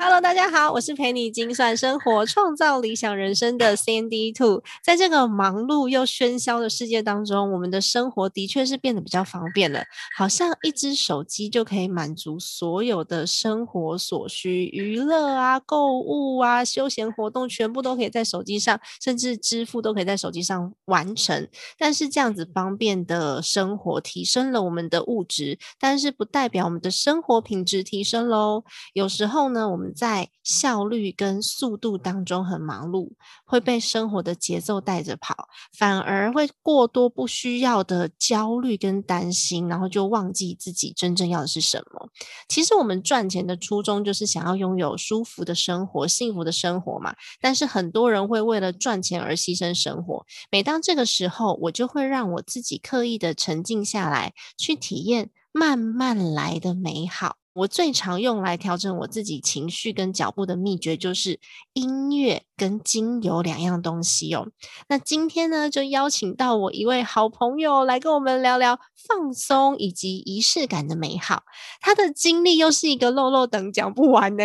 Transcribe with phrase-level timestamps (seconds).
[0.00, 4.62] Hello，大家好，我是陪你精算生活、创造理想人生的 Sandy Two。
[4.80, 9.82] 在这个忙碌又喧嚣的世界当中，我们的生活的确是变得比较方便了，
[10.16, 21.48] 好像一只手机就可以满足所有的生活所需，娱乐啊、购物啊、休闲活动，全部都可以在手机上，甚至支付都可以在手机上完成。
[21.76, 28.62] 但是这样子方便的生活，提升了我们的物质，但是不代表我们的生活品质提升喽。
[28.92, 33.12] 有时候呢，我们在效率跟速度当中很忙碌，
[33.44, 42.08] 会被生活的节奏带着跑，反而会过多不需要的焦虑跟担心，然后就忘记自己真正要的是什么。
[42.48, 47.14] 其实我们赚钱的初衷就是想要拥有舒服的生活、幸福的生活嘛。
[47.40, 50.24] 但是很多人会为了赚钱而牺牲生活。
[50.50, 57.36] 每当这个时候，我就会让我自己刻意的沉静下来，去体验慢慢来的美好。
[57.58, 61.40] 我最常用来调整我自己情绪跟脚步的秘诀，就是
[61.72, 64.48] 音乐跟精油两样东西哦。
[64.88, 71.42] 那今天呢，就邀请到我一位好朋友来跟我们聊聊放松以及仪式感的美好。
[71.80, 74.44] 他的经历又是一个漏漏等讲不完呢。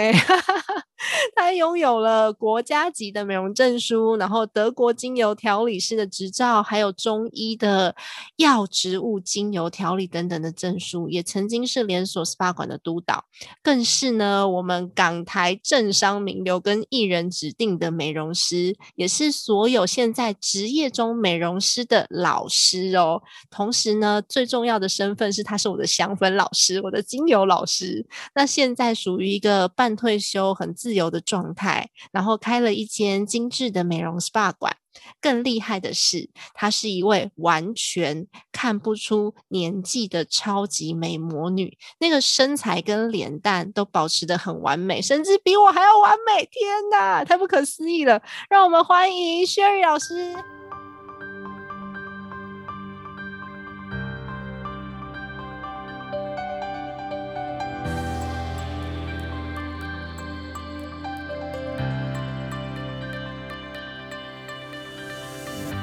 [1.36, 7.96] 他拥有了国家级的美容证书，然后德国精油调理师的执照，还有中医的
[8.38, 13.26] 药植物精油调理等等的证书，也曾经是连锁 SPA 馆的督导，
[13.62, 23.22] 更是呢我们港台政商名流跟艺人指定的美容师，也是所有现在职业中美容师的老师哦。
[23.50, 28.06] 同时呢，最重要的身份是他是我的香氛老师，我的精油老师。
[28.36, 34.78] 那现在属于一个半退休，很自自由的状态，然后开了一间精致的美容 SPA 馆。
[35.20, 46.48] 更厉害的是，她是一位完全看不出年纪的超级美魔女，那个身材跟脸蛋都保持的很完美，甚至比我还要完美。
[46.52, 48.22] 天哪，太不可思议了！
[48.48, 50.36] 让我们欢迎 Sherry 老师。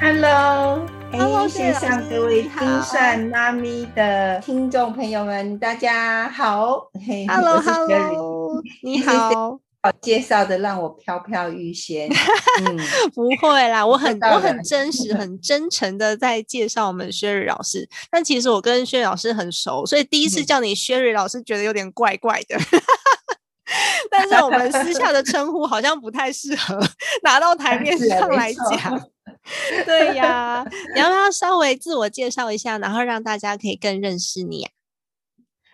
[0.01, 6.89] Hello，线上各位精算妈咪的听众朋友们，大家好。
[7.27, 9.59] Hello，Hello， 你好。
[9.83, 12.09] 好介绍的让我飘飘欲仙。
[12.09, 12.79] 嗯，
[13.13, 17.87] 不会啦，我很我很真实、很真诚的在介绍我们 Sherry 老师。
[18.09, 22.57] 但其实我跟 Sherry 老师很熟，所以第一次叫你 Sherry 老师，觉得有点怪怪的。
[24.09, 26.79] 但是我们私下的称呼好像不太适合
[27.21, 28.99] 拿到台面上来讲。
[29.85, 30.63] 对呀，
[30.93, 34.71] 你要不要稍微自我介绍一下，然后让大家可以更认识你啊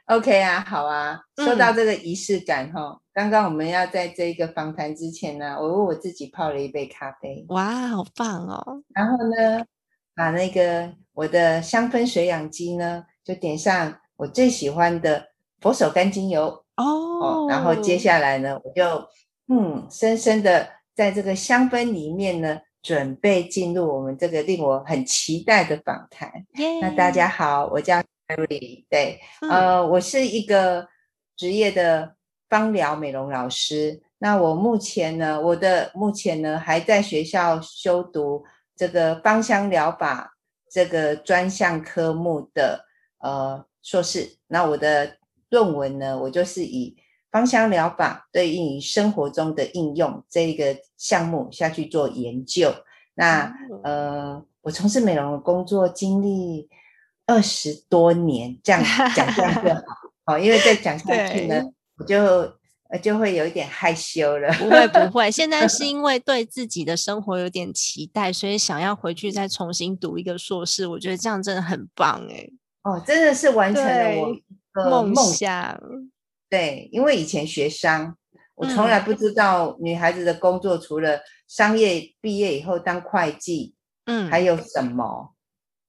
[0.05, 1.19] ？OK 啊，好啊。
[1.35, 7.45] 说到这个仪式感哈，刚刚我们要在这个访谈之前呢，我为我自己泡了一杯咖啡。
[7.49, 8.81] 哇，好棒哦！
[8.95, 9.65] 然后呢，
[10.15, 15.27] 把那个我的香氛水养机呢，就点上我最喜欢的
[15.59, 17.47] 佛手柑精油哦。
[17.49, 19.07] 然后接下来呢，我就
[19.49, 22.61] 嗯，深深的在这个香氛里面呢。
[22.87, 26.31] 准备进入我们这个令我很期待的访谈。
[26.79, 30.87] 那大家好，我叫 Mary，对，呃，我是一个
[31.35, 32.15] 职业的
[32.47, 34.01] 芳疗美容老师。
[34.19, 40.37] 那我目前呢，我的目前呢还在学校修读这个芳香疗法
[40.71, 42.85] 这个专项科目的
[43.19, 44.37] 呃硕士。
[44.47, 45.17] 那我的
[45.49, 46.95] 论文呢，我就是以
[47.31, 52.73] 芳香疗法对应于生活中的应用这个项目下去做研究。
[53.15, 53.53] 那
[53.83, 56.69] 呃，我从事美容的工作经历
[57.25, 58.81] 二十多年，这样
[59.15, 59.81] 讲这样就好。
[60.25, 61.61] 好，因为再讲下去呢，
[61.97, 62.17] 我就
[62.89, 64.51] 呃就会有一点害羞了。
[64.53, 70.85] 不会不会，现在是 因为对自己的生活有点期待，所以想要回去再重新读一个硕士。
[70.85, 72.47] 我觉得这样真的很棒哎。
[72.83, 75.79] 哦，真的是完成了我梦想。
[76.49, 78.15] 对，因为以前学商，
[78.55, 85.33] 我从来不知道女孩子的工作除了商业毕业以后当会计，嗯，还有什么？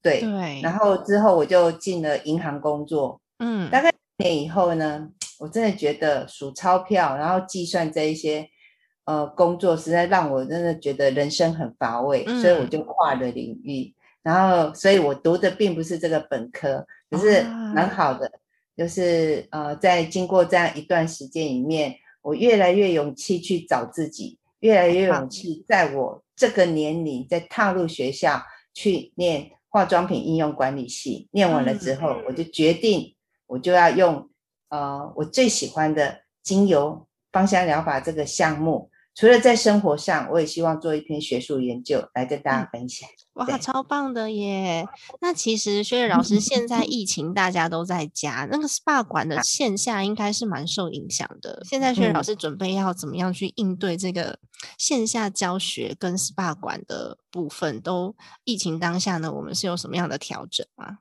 [0.02, 0.60] 对，对。
[0.62, 5.08] 然后之后我就进了银行工作，嗯，大概年以后呢，
[5.38, 8.49] 我真的觉得数钞票，然后计算这一些
[9.04, 13.94] 呃工作，实在让我真的觉得人生很乏味，所以我就跨了领域。
[14.22, 17.43] 然后，所以我读的并不是这个本科，可是
[17.75, 18.31] 蛮好的。
[18.78, 28.40] 就是呃，在经过这样一段时间里面，我越来越勇气去找自己，越来越勇气，在我这个年龄在踏入学校
[28.72, 31.28] 去念化妆品应用管理系。
[31.32, 33.16] 念完了之后，我就决定，
[33.48, 34.30] 我就要用
[34.69, 38.92] 呃我最喜欢的精油芳香疗法这个项目。
[39.19, 43.09] 除了在生活上，我也希望做一篇学术研究来跟大家分享。
[43.32, 44.87] 哇，超棒的耶！
[45.20, 51.61] 那其实薛老师现在疫情大家都在家，那个 SPA 馆的线下应该是蛮受影响的。
[51.69, 54.38] 现在薛老师准备要怎么样去应对这个
[54.79, 57.81] 线下教学跟 SPA 馆的部分？
[57.81, 58.14] 都
[58.44, 60.99] 疫情当下呢，我们是有什么样的调整吗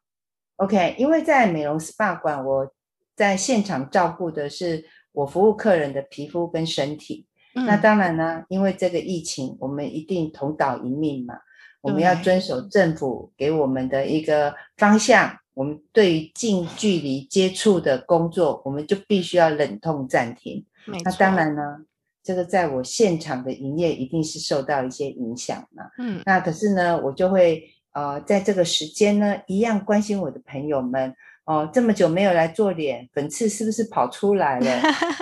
[0.56, 2.68] ？OK，因为在美容 SPA 馆，我
[3.16, 7.28] 在现场照顾的是我服务客人的皮肤跟身体。
[7.66, 11.36] 那当然呢，因为这个疫情，我们一定同岛一命嘛。
[11.82, 15.38] 我们要遵守政府给我们的一个方向。
[15.54, 20.66] 我们对于近距离接触的工作，我们就必须要忍痛暂停。
[21.04, 21.62] 那当然呢，
[22.24, 25.86] 这个在我现场的营业一定是受到一些影响嘛。
[25.98, 26.22] 嗯。
[26.26, 27.64] 那可是呢，我就会
[27.94, 31.16] 呃，在这个时间呢，一样关心我的朋友们。
[31.48, 34.82] 哦，这么久没有来做脸，粉刺是不是跑出来了？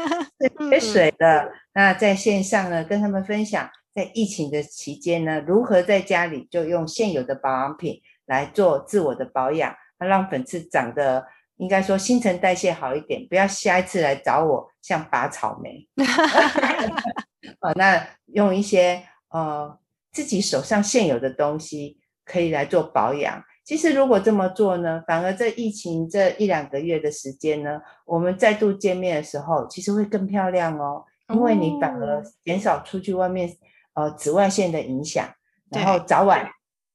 [0.71, 1.51] 缺水了。
[1.75, 11.27] 那在线上呢，跟他们分享，在疫情的期间呢，如何在家里就用现有的保养品来做自我的保养，那让粉刺长得
[11.57, 15.87] 应该说新陈代谢好一点，不要下一次来找我像拔草莓。
[17.61, 19.77] 哦，那用一些呃
[20.11, 23.43] 自己手上现有的东西可以来做保养。
[23.65, 31.03] 其实，如果这么做呢，反而在疫情这一两个月的时间呢，我们再度见面的时候，其实会更漂亮哦，
[31.33, 33.57] 因为你反而减少出去外面
[33.95, 35.27] 呃紫外线的影响，
[35.71, 36.47] 然后早晚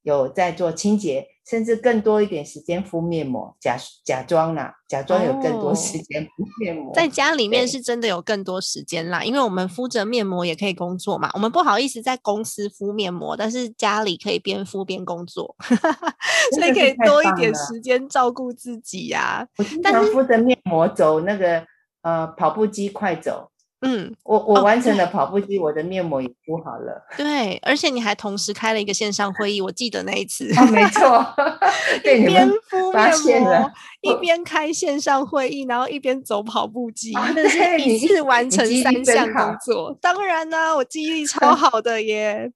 [0.03, 1.27] 有在做清洁。
[1.51, 6.95] 甚至更多一点时间敷面膜，假假装啦，假装有更多时间敷面膜。
[6.95, 11.29] 在家里面是真的有更多时间啦，因为我们敷着面膜也可以工作嘛。
[11.35, 15.57] 我们不好意思在公司敷面膜，但是家里可以边敷边工作，
[16.55, 19.45] 所以可以多一点时间照顾自己呀。
[19.59, 21.67] 我经常敷着面膜走那个
[22.03, 23.50] 呃跑步机快走。
[23.83, 27.03] 嗯，我我完成了跑步机，我的面膜也敷好了。
[27.17, 30.45] 对，而且你还同时开了一个线上会议，我记得那一次。
[30.71, 31.25] 没错，
[32.05, 33.73] 一边敷面膜，
[34.03, 39.97] 一边开线上会议，然后一边走跑步机，那是一次完成三项工作。
[40.01, 42.53] 当然呢，我记忆力 超好的耶。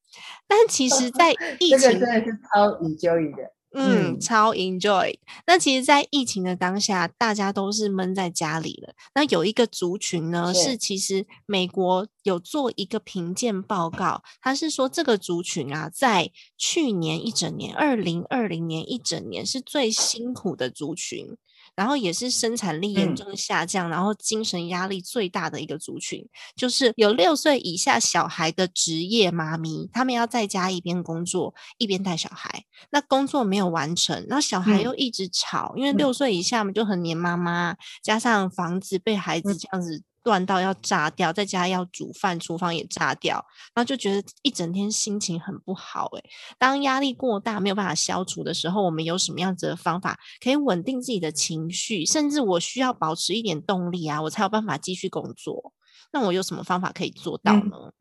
[0.47, 3.51] 但其实，在 疫情真的是超 enjoy 的。
[3.75, 5.15] 嗯，超 enjoy。
[5.47, 8.95] 那其实，在疫情的当下，大家都是闷在家里了。
[9.15, 21.37] 那有一个族群呢，是其实美国有做一个评鉴报告，他是说这个族群啊，在去年一整年，二零二零年一整年是最辛苦的族群。
[21.77, 26.27] 然后也是生产力严重下降，然后精神压力最大的一个族群，
[26.57, 40.03] 就是有六岁以下小孩的职业妈咪，他们要在家一边工作一边带小孩，那工作没有完成，然后小孩又一直吵，因为六岁以下嘛就很黏妈妈，加上房子被孩子这样子。
[40.25, 46.07] 乱到要炸掉，在家要煮饭，厨房也炸掉，然后就觉得一整天心情很不好。
[46.17, 46.25] 诶，
[46.59, 52.07] 当压力过大没有办法消除的时候，我们有什么样子的方法可以稳定自己的情绪？
[52.07, 55.73] 甚至我需要保持一点动力啊，我才有办法继续工作。
[56.13, 57.93] 那我有什么方法可以做到呢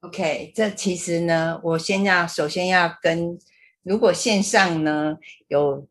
[0.00, 3.36] ？OK，这其实呢，我先要首先要跟
[3.82, 5.16] 如果线上呢
[5.48, 5.88] 有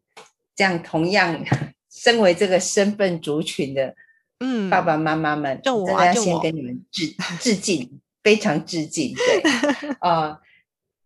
[0.56, 1.44] 这样同样
[1.92, 3.96] 身为这个身份族群的。
[4.46, 7.90] 嗯，爸爸妈妈们，真的要先跟你们致致敬，
[8.22, 9.14] 非常致敬。
[9.16, 9.42] 对，
[10.02, 10.38] 啊，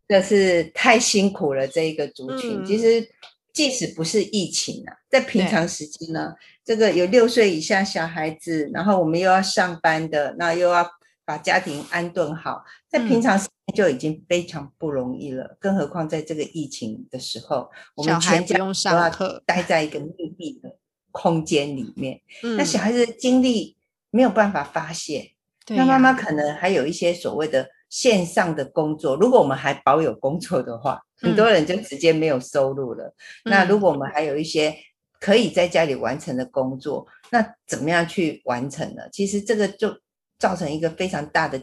[0.07, 2.65] 这是太辛苦了这一个族群。
[2.65, 3.07] 其实，
[3.53, 6.33] 即使不是疫情啊，在平常时间呢，
[6.65, 10.89] 这个有六岁以下小孩子，然后我们又要上班的，那又要
[11.23, 20.75] 把家庭安顿好，在平常时间就已经非常不容易了，更何况在这个疫情的时候，我们全家都要待在一个密闭的。
[21.17, 22.21] 空间里面，
[22.57, 23.75] 那小孩子的精力
[24.11, 25.31] 没有办法发泄，
[25.69, 29.15] 那妈妈可能还有一些所谓的线上的工作。
[29.15, 33.11] 如果我们还保有工作的话，很多人就直接没有收入了。
[33.45, 34.75] 那如果我们还有一些
[35.19, 39.01] 可以在家里完成的工作，那怎么样去完成呢？
[39.11, 39.97] 其实这个就
[40.37, 41.59] 造成一个非常大的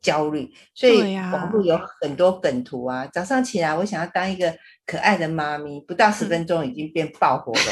[0.00, 0.50] 焦虑。
[0.74, 7.70] 所以网络有很多梗图啊，早上起来我想要当一个可爱的妈咪，不到十分钟已经变爆火了。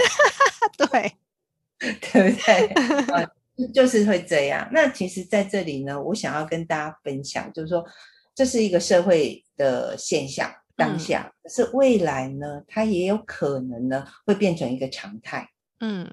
[0.77, 1.13] 对，
[2.13, 2.67] 对不对？
[3.13, 3.31] 啊，
[3.73, 4.69] 就是会这样。
[4.73, 7.85] 那其实，在这里呢，我想要跟大家分享，就是说，
[8.35, 15.49] 这是一个社会的现象，当下，可是未来呢，它也有可能呢，会变成一个常态。
[15.81, 16.11] 嗯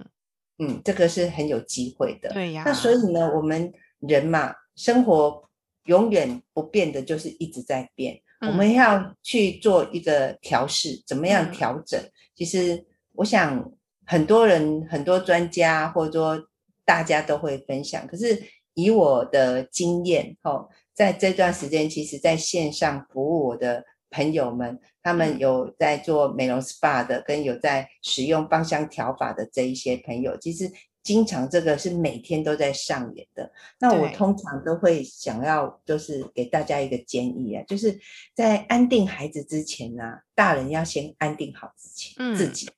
[0.59, 2.29] 嗯，这个是很有机会的。
[2.29, 2.63] 对呀。
[2.65, 5.49] 那所以呢，我们人嘛，生活
[5.85, 8.21] 永远不变的，就是一直在变。
[8.41, 11.99] 我们要去做一个调试，怎么样调整？
[12.35, 13.71] 其实我想。
[14.11, 16.49] 很多人、很多专家，或者说
[16.83, 18.05] 大家都会分享。
[18.07, 30.69] 可是以我的经验，哦，在这段时间，其实在线上服务我的朋友们，他们有在做美容 SPA 的，跟有在使用芳香调法的这一些朋友，其实
[31.01, 33.49] 经常这个是每天都在上演的。
[33.79, 37.97] 那我通常都会想要，就是给大家一个建议啊，就是
[38.35, 40.03] 在安定孩子之前呢，
[40.35, 42.69] 大人要先安定好自己，自己，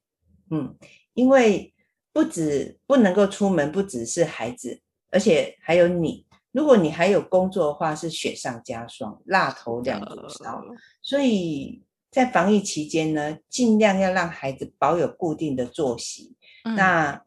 [0.52, 0.76] 嗯。
[1.14, 1.74] 因为
[2.12, 6.26] 不止不能够出门，不只是孩子，而且还有你。
[6.52, 10.64] 如果你还有工作的话，是雪上加霜，蜡头两头烧。
[11.02, 16.36] 所以在防疫期间呢，尽量要让孩子保有固定的作息。
[16.64, 17.24] 那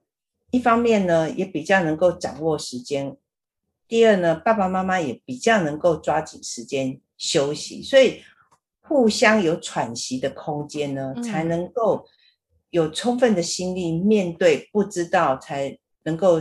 [0.52, 3.16] 一方面呢，也比较能够掌握时间；
[3.88, 7.82] 第二呢，爸爸妈妈也比较能够抓紧时间休息。
[7.82, 8.22] 所以
[8.82, 12.06] 互相有喘息的空间呢，才能够。
[12.76, 16.38] 有充分的心力面对不知道才能够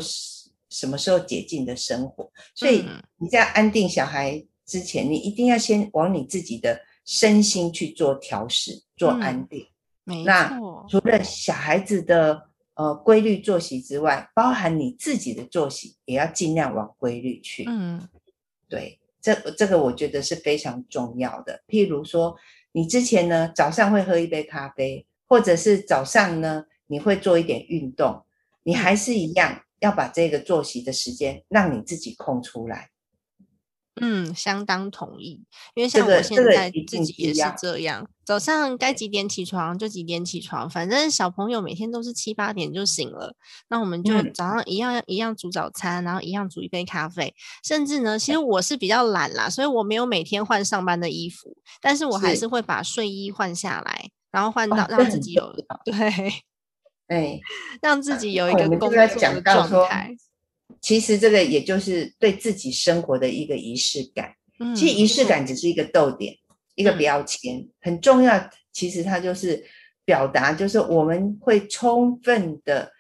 [0.70, 2.84] 什么时候解禁的生活，所以
[3.15, 9.65] 你在安定小孩之前，你一定要先往你自己的身心去做调试，做安定。
[10.25, 17.63] 那除了小孩子的呃规律作息之外，包含你自己的作息也要尽量往规律去。
[17.65, 18.10] 嗯，
[18.68, 21.62] 对，这这个我觉得是非常重要的。
[21.65, 22.36] 譬如说，
[22.74, 25.08] 你之前呢早上会喝一杯咖啡。
[25.27, 28.25] 或者是早上呢，你会做一点运动，
[28.63, 32.89] 你还是一样要把这个作息的时间让你自己空出来。
[34.01, 43.34] 嗯，相当同意，因为像我现在自己也是这样，早上该几点起床就几点起床，反正小朋友每天都是七八点就醒了，
[43.70, 48.38] 那我们就早上一样一样煮早餐，然后一样煮一杯咖啡，甚至呢，其实。
[48.38, 54.10] 我是比较懒啦，所以我没有每天换上班的衣服，但是我还是会把睡衣换下来。
[54.36, 55.50] 然后换到 让自己有
[55.86, 55.94] 对，
[57.08, 57.39] 哎，
[57.82, 60.13] 让自己有一个工作的状态。
[60.82, 64.34] 其实这个也就是对自己生活的一个仪式感。
[64.75, 66.36] 其实仪式感只是一个逗点，
[66.75, 68.50] 一个标签，很重要。
[68.74, 69.65] 其实它就是
[70.04, 72.92] 表达，就是我们会充分的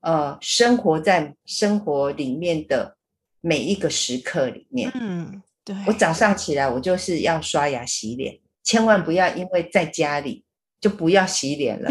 [0.00, 2.96] 呃生活在生活里面的
[3.40, 4.90] 每一个时刻里面。
[4.94, 5.74] 嗯，对。
[5.86, 10.43] 我早上起来，我就是要刷牙洗脸，千万不要因为在家里。
[10.84, 11.90] 就不要洗脸了，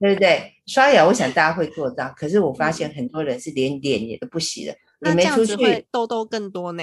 [0.00, 0.54] 对不对？
[0.64, 2.10] 刷牙，我想大家会做到。
[2.16, 4.74] 可是我发现很多人是连脸也都不洗了。
[5.00, 6.82] 你没出去，痘痘更多呢。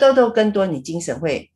[0.00, 1.52] 痘痘更多，你精神会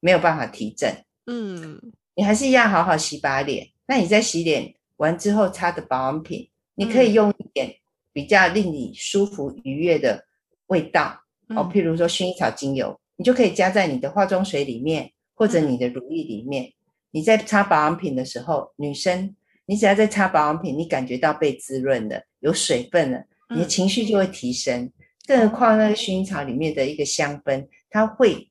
[0.00, 0.92] 没有办法提振。
[1.26, 1.80] 嗯，
[2.16, 3.68] 你还是一样好好洗把脸。
[3.86, 7.76] 那你在洗脸完之后擦的保养品，你可以用一点
[8.12, 10.24] 比较令你舒服愉悦的
[10.66, 16.72] 味道哦，譬如说薰衣草精油，你就可以加在你的化妆水里面，或者你的乳液里面。
[17.12, 19.34] 你在擦保养品的时候，女生，
[19.66, 24.90] 你只要在擦保养品，你感觉到被滋润了，有水分了，你的情绪就会提升。
[25.26, 28.50] 更何况那个薰衣草里面的一个香氛，它会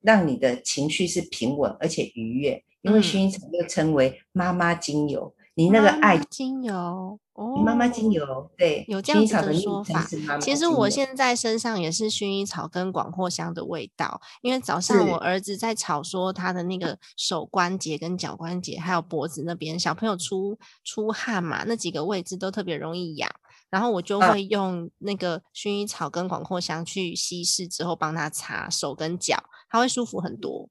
[0.00, 5.34] 让你的情绪是平稳而且愉悦，因为薰衣草又称为妈妈精油。
[5.54, 10.04] 你那个爱精油哦，妈妈精油对，有这样子的说法。
[10.40, 23.30] 其实我现在身上也是薰衣草跟广藿香的味道，因为早上我儿子在吵说他的那个手关节跟脚关节还有脖子那边小朋友出出汗嘛，那几个位置都特别容易痒，
[23.70, 29.36] 然后我就会用那个薰衣草跟广藿香去稀释之后帮他擦手跟脚，
[29.70, 30.68] 他会舒服很多。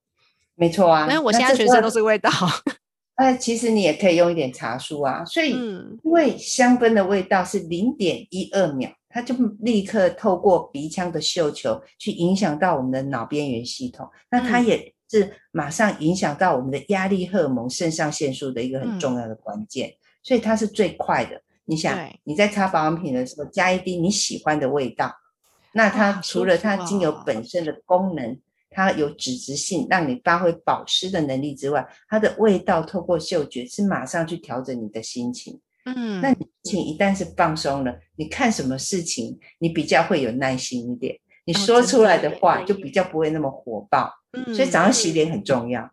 [0.56, 2.30] 没错啊，因为我现在全身都是味道。
[3.20, 5.52] 那其实你也可以用一点茶树啊，所以
[6.04, 21.42] 因为香氛的味道是零点一二秒，它就立刻透过鼻腔的嗅球去影响到我们的脑边缘系统，那它也是马上影响到我们的压力荷尔蒙肾上腺素的一个很重要的关键，所以它是最快的。
[21.66, 25.12] 你想你在擦保养品的时候加一滴你喜欢的味道，
[25.74, 28.38] 那它除了它精油本身的功能。
[28.78, 35.60] 它有脂质性，让你发挥保湿的能力之外，它的味道透过嗅觉是马上去调整你的心情。
[35.86, 44.14] 嗯，那你心情一旦是放松了，你看什么事情你比较会有耐心一点，你说出来的话就比较不会那么火爆。
[44.34, 45.90] 嗯，所以早上洗脸很重要。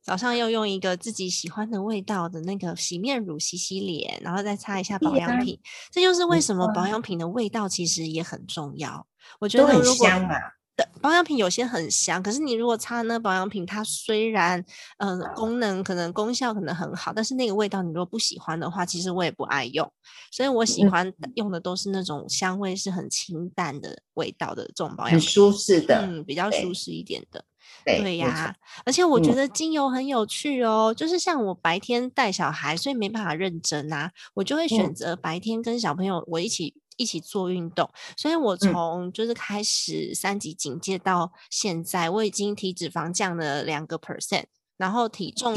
[0.00, 5.60] 早上要用一个自己喜欢的味道的那个洗面乳洗洗脸，然后再擦一下保养品。
[5.90, 9.06] 这就是为什么保养品的味道其实也很重要。
[9.40, 10.38] 我觉得很香啊。
[10.76, 14.64] 的保养品有些很香，可是你如果擦那保养品，它虽然
[14.98, 19.90] 嗯功能可能功效可能很好，但是那个味道你如果不喜欢的话，其实我也不爱用。
[20.30, 27.44] 所以我喜欢用的都是那种香味是很清淡的味道的这种保养品，很舒适的，嗯，比较舒适一点的。
[27.84, 28.54] 对呀，
[28.84, 36.74] 而且我觉得精油很有趣哦，就是像我白天带小孩，所以没办法认真啊，我就会选择白天跟小朋友我一起。
[36.96, 44.44] 一起做运动，所以我从就是开始三级警戒到现在，我已经体脂肪降了两个 percent，
[44.76, 45.54] 然后体重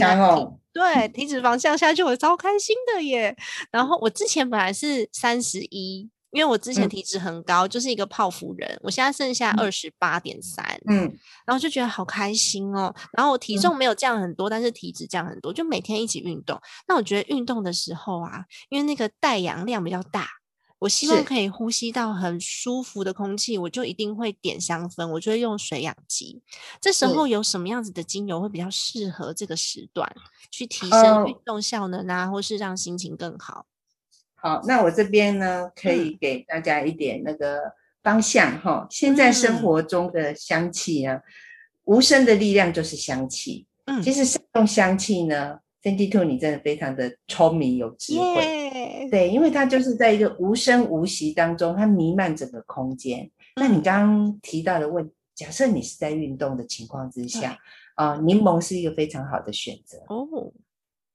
[0.74, 3.36] 对体脂肪降下去，我超开心的耶。
[3.72, 11.12] 然后我之前本来是三十一，因为我之前体脂很高，就是一个泡芙人，我现在剩下二十八点三，嗯，
[11.46, 12.94] 然后就觉得好开心哦。
[13.13, 16.60] 然后我体重没有降很多，但是体脂降很多，就每天一起运动。
[16.88, 20.27] 那我觉得运动的时候啊，因为那个带氧量比较大。
[20.79, 26.41] 我希望可以呼吸到很舒服的空气，我就一定会点香氛，我就会用水氧机。
[26.79, 30.07] 这时候有什么样子的精油会比较适合这个时段，
[30.51, 33.65] 去提升运动效能啊，或是让心情更好？
[34.36, 38.86] 好，那我这边呢，可以给大家一点那个方向哈。
[38.91, 41.22] 现在生活中的香气啊，
[41.86, 43.65] 无声的力量就是香气。
[43.86, 45.60] 嗯，其实用香气呢。
[45.88, 53.32] Cindy Two，你真的非常的聪明有智慧，对，因为它就是在一个无声无息当中，它弥漫整个空间。
[53.56, 57.58] 那你刚刚提到的问，假设你是在运动的情况之下，
[57.96, 60.27] 啊，柠檬是一个非常好的选择哦。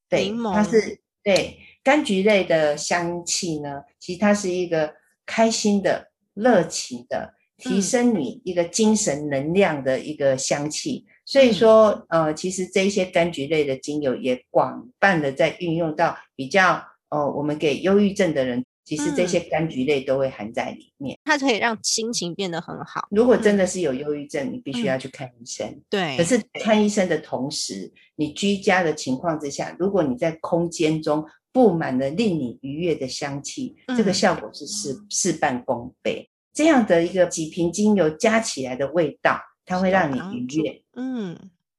[0.09, 4.95] 对，它是对柑橘类的香气呢，其实它是一个
[5.27, 11.05] 开心的、热情的，提升你一个精神能量的一个香气。
[11.33, 21.19] 所以说，呃，其实这些柑橘类的精油也广泛的在运用到比较，呃，我们给忧郁症的人，其实这些柑橘类都会含在里面。
[21.25, 23.09] 它可以让心情变得很好。
[23.11, 25.81] 如果真的是有忧郁症，你必须要去看医生。
[25.89, 26.19] 对。
[26.19, 36.29] 可是看医生的同时，你居家的情况之下，如果你在空间中布满了令你愉悦的香气，这个效果是事事半功倍。
[36.53, 39.41] 这样的一个几瓶精油加起来的味道。
[39.65, 41.39] 它会让你愉悦，嗯，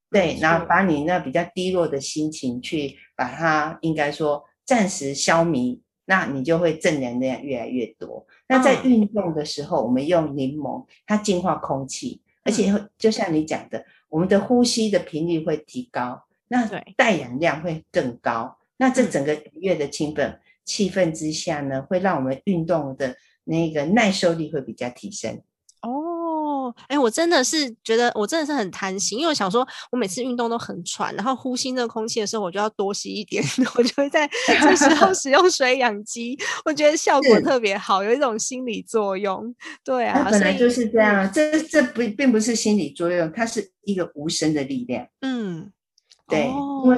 [0.09, 8.25] 对，然后把你那比较低落的心情去把它，应该说暂时消弭，那你就会正能量越来越多。
[8.47, 16.65] 那在运动的时候，我们用柠檬，它净化空气，而且就像你讲的，我们的呼吸的频率会提高，那
[16.95, 18.57] 带氧量会更高。
[18.77, 25.41] 那这整个愉悦的气氛气氛之下呢，会让我们运动的那个耐受力会比较提升。
[26.87, 33.43] 哎，我真的是觉得，我真的是很贪心，因为我想说，我每次运动都很喘，然后呼吸那个空气的时候，我就要多吸一点，
[33.75, 39.55] 我就会在这时候使用水氧机，我觉得效果特别好，有一种心理作用。
[39.83, 45.07] 对啊，本来就是这样，这这不并不是心理作用，它是一个无声的力量。
[45.21, 45.71] 嗯，
[46.27, 46.47] 对，
[46.83, 46.97] 因为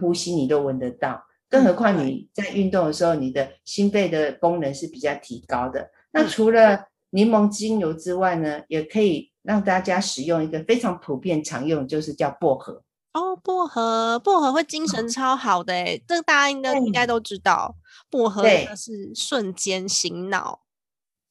[0.00, 5.90] 呼吸你都闻得到，更何况你在运动的时候，你的心肺的功能是比较提高的。
[6.12, 12.82] 那除了柠檬精油之外呢，也可以让大家使用一个非常普遍常用，就是叫薄荷。
[13.12, 17.74] 哦，薄荷，薄荷会精神超好的诶，这个大家应该应该都知道，
[18.08, 18.44] 薄荷
[18.76, 20.60] 是瞬间醒脑，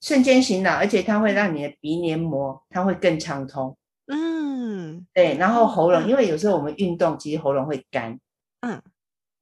[0.02, 3.78] 瞬间醒脑，而且它会让你的鼻黏膜它会更畅通。
[4.08, 8.20] 嗯，对，然后喉咙，因为有时候我们运动，其实喉咙会干。
[8.62, 8.82] 嗯。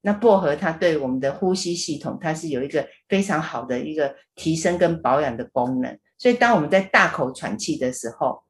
[0.02, 5.98] 那薄荷它对我们的呼吸系统，它是有一个非常好的一个提升跟保养的功能。
[6.18, 8.42] 所以当我们在大口喘气的时候，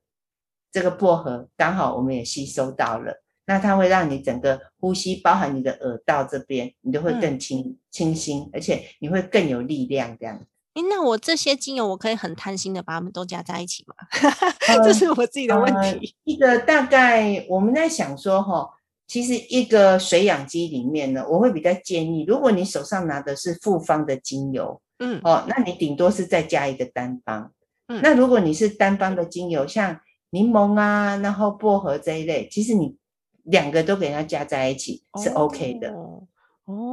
[0.72, 10.40] 这个薄荷刚好我们也吸收到了，那它会让你整个呼吸，包含你的耳道这边，你都会更清清新，而且你会更有力量这样。
[10.74, 13.94] 哎，那我这些精油我可以很贪心的把它们都加在一起吗？
[14.82, 16.14] 这是我自己的问题。
[16.24, 18.74] 一个大概我们在想说哈。
[19.10, 27.50] 其实一个水养机里面呢，我会比较建议，如果你手上拿的是复方的精油，嗯，哦，那你顶多是再加一个单方，
[27.88, 32.96] 嗯，那如果你是单方的精油，像柠檬啊，然后薄荷这一类，其实你
[33.44, 36.22] 两个都给它加在一起是 OK 的，哦，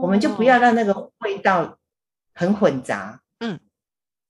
[0.02, 1.78] 我们就不要让那个味道
[2.34, 3.60] 很混杂，嗯，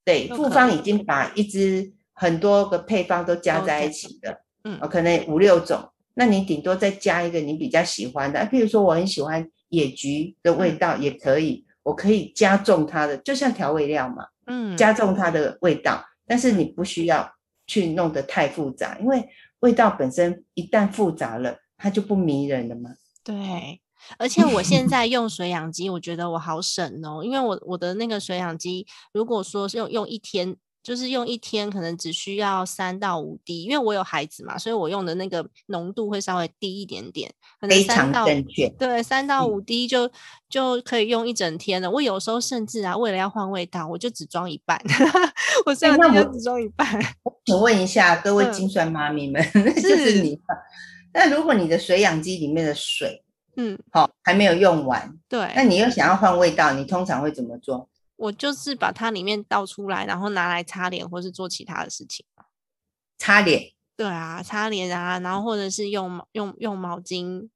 [0.03, 5.91] 对，复方已经把一支很多个配方都加在一起的，嗯，可能五六种。
[6.17, 17.29] 那你顶多再加一个你比较喜欢的，譬如说我很喜欢野菊的味道也可以，我可以加重它的，就像调味料嘛，嗯，加重它的味道，但是你不需要
[17.67, 19.27] 去弄得太复杂，因为
[19.59, 22.91] 味道本身一旦复杂了，它就不迷人了嘛。
[23.23, 23.81] 对，
[24.17, 30.57] 而且我现在用水养机，我觉得我好省哦，因为我我的那个水养机，如果说是用用一天。
[30.85, 37.33] 就是用一天可能只需要三到五滴，因为我有孩子嘛，所以我用的那个浓度会稍微低一点点。
[37.67, 38.69] 非常正确。
[38.77, 40.07] 对，三到五滴就
[40.47, 41.89] 就可以用一整天了。
[41.89, 44.79] 我有时候甚至啊，为了要换味道，我就只装一半。
[45.65, 46.87] 我现在就只装一半。
[47.23, 49.43] 我请问一下各位精算妈咪们，
[49.81, 50.39] 就是你。
[51.11, 53.23] 那如果你的水养机里面的水，
[53.57, 57.89] 嗯，好还没有用完，对，那你又想要换味道，你通常会怎么做？
[58.15, 62.25] 我就是把它里面倒出来，然后拿来擦脸，或是做其他的事情。
[63.17, 63.71] 擦脸？
[63.97, 67.49] 对啊，擦脸啊，然后或者是用用用毛巾，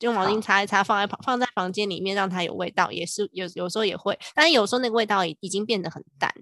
[0.00, 6.32] 用毛巾擦一擦，放在放在房间里面，让它有味道，也是有有时候也会，但是有时候那个味道已已经变得很淡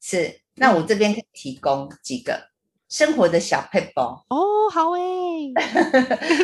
[0.00, 2.50] 是，那我这边可以提供几个
[2.94, 5.52] 生活的小配包哦，好诶。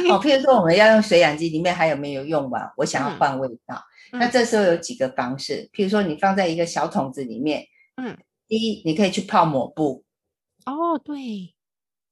[0.08, 2.68] 好， 譬如说我们要用水养机，里面还有没有用完？
[2.76, 3.80] 我想要换味道。
[4.10, 10.02] 那这时候有几个方式，譬如说你放在一个小桶子里面，嗯，第一你可以去泡抹布，
[10.66, 11.54] 哦，对，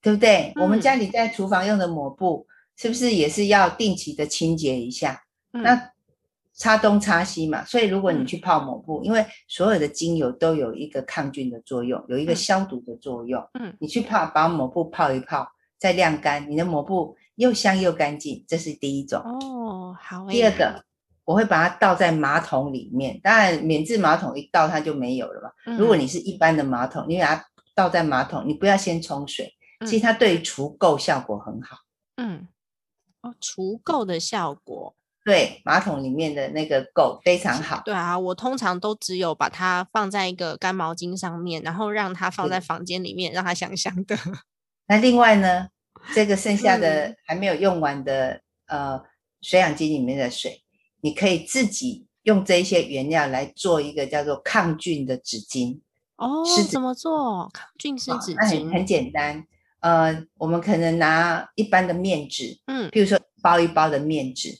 [0.01, 0.53] 对不对？
[0.55, 2.47] 我们家里在厨房用的抹布，
[2.77, 5.25] 是不是也是要定期的清洁一下？
[5.51, 5.91] 那
[6.59, 19.23] 擦东擦西嘛，所以如果你去泡抹布，因为所有的精油都有一个抗菌的作用，有一个消毒的作用，嗯，你去泡把抹布泡一泡，再晾干，你的抹布又香又干净，这是第一种。
[19.23, 20.27] 哦，好。
[20.27, 20.85] 第二个。
[21.29, 25.77] 我会把它倒在马桶里面，当然免治马桶一倒它就没有了嘛。
[25.77, 27.45] 如果你是一般的马桶，你把它
[27.75, 29.53] 倒在马桶，你不要先冲水，
[29.87, 31.77] 其实它对除垢效果很好。
[32.17, 32.49] 嗯，
[33.21, 34.97] 哦，除垢的效果，
[35.29, 37.83] 对马桶里面的那个垢非常好。
[37.85, 44.17] 对啊，我通常都只有把它放在一个干毛巾上面，然后让它放在房间里面，让它香香的。
[44.89, 45.69] 那另外呢，
[46.15, 49.03] 这个剩下的还没有用完的呃
[49.43, 50.63] 水养机里面的水。
[51.03, 55.79] 你可以自己用这些原料来做一个叫做抗菌的纸巾
[56.17, 56.43] 哦。
[56.47, 58.37] 是怎么做抗菌湿纸巾？
[58.37, 59.45] 那很很简单。
[59.81, 64.59] 呃，我们可能拿一般的面纸，嗯，譬如说包一包的面纸，对，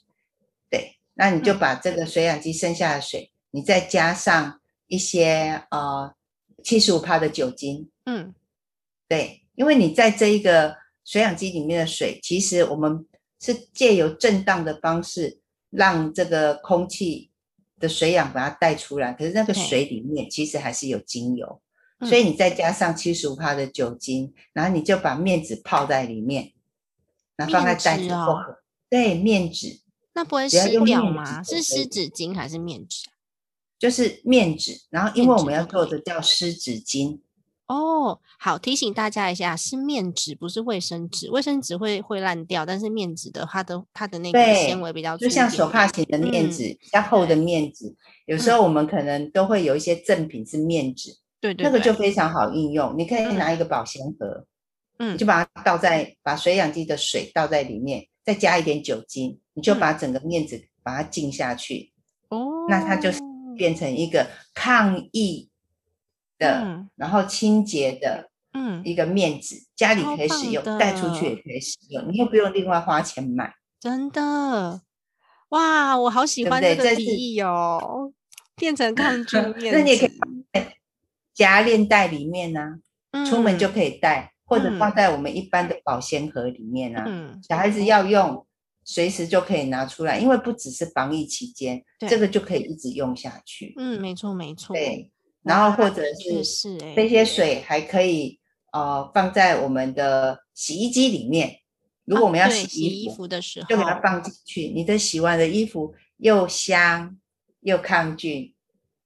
[1.19, 6.15] 那你就把这个水养机剩下的水，你再加上一些呃
[6.65, 8.35] 七十五帕的酒精，嗯，
[9.07, 13.07] 对，因为你在这一个水养机里面的水，其实我们
[13.39, 15.41] 是借由震荡的方式。
[15.71, 17.31] 让这个空气
[17.79, 21.61] 的水氧把它带出来，可是那个水里面其实还是有精油，
[22.07, 26.55] 所以你再加上七十五帕的酒精，然后你就把面纸泡在里面，
[27.37, 28.09] 然后放在袋子。
[28.89, 29.79] 对，面纸。
[30.19, 31.41] 那不会湿掉吗？
[31.45, 33.09] 是湿纸巾还是面纸？
[33.79, 37.21] 就是面纸，然后因为我们要做的叫湿纸巾。
[37.69, 41.31] 哦，好，提醒大家一下，是面纸，不是卫生纸。
[41.31, 47.95] 卫生纸会会烂掉，但是面纸的它的它的那个纤维比较，就像手帕型的面纸，比较厚的面纸。
[48.27, 52.97] 有时候我们可能都会有一些赠品是面纸，对对，那个就非常好应用。
[52.99, 54.45] 你可以拿一个保鲜盒，
[54.99, 61.93] 嗯，就把它倒在把水养机的水倒在里面，再加一点酒精，你就把整个面子把它浸下去。
[62.31, 63.11] 哦，那它就
[63.57, 65.51] 变成一个抗疫。
[66.39, 73.53] 的，然后清洁的，嗯，一个面纸，家里可以使用，带出去也可以使用，你又不用另外花钱买。
[73.81, 74.83] 真的，
[75.49, 78.13] 哇，我好喜欢这个提议哦，
[78.55, 80.13] 变成抗 菌面那你也可以
[81.35, 82.79] 夹链袋里面呢，
[83.29, 87.03] 出门就可以带，或者放在我们一般的保鲜盒里面啊。
[87.05, 88.47] 嗯，小孩子要用，
[88.91, 93.75] 随时就可以拿出来，因为不只是防疫期间，这个就可以一直用下去。
[93.77, 94.75] 嗯，没错，没错。
[94.75, 95.13] 对。
[95.43, 96.43] 然后或者是
[96.97, 98.41] 这些水还可以
[98.73, 101.55] 呃放在我们的洗衣机里面。
[102.07, 104.69] 如果我们要洗衣服的时候，就给它放进去。
[104.69, 107.15] 你的洗完的衣服又香
[107.61, 108.55] 又抗菌，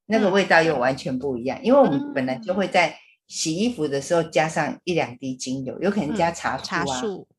[0.06, 1.58] 那个味道又完全不一样。
[1.64, 7.31] 因为我们本来就会在洗衣服的时候加上一两滴精油，有可能加茶树啊，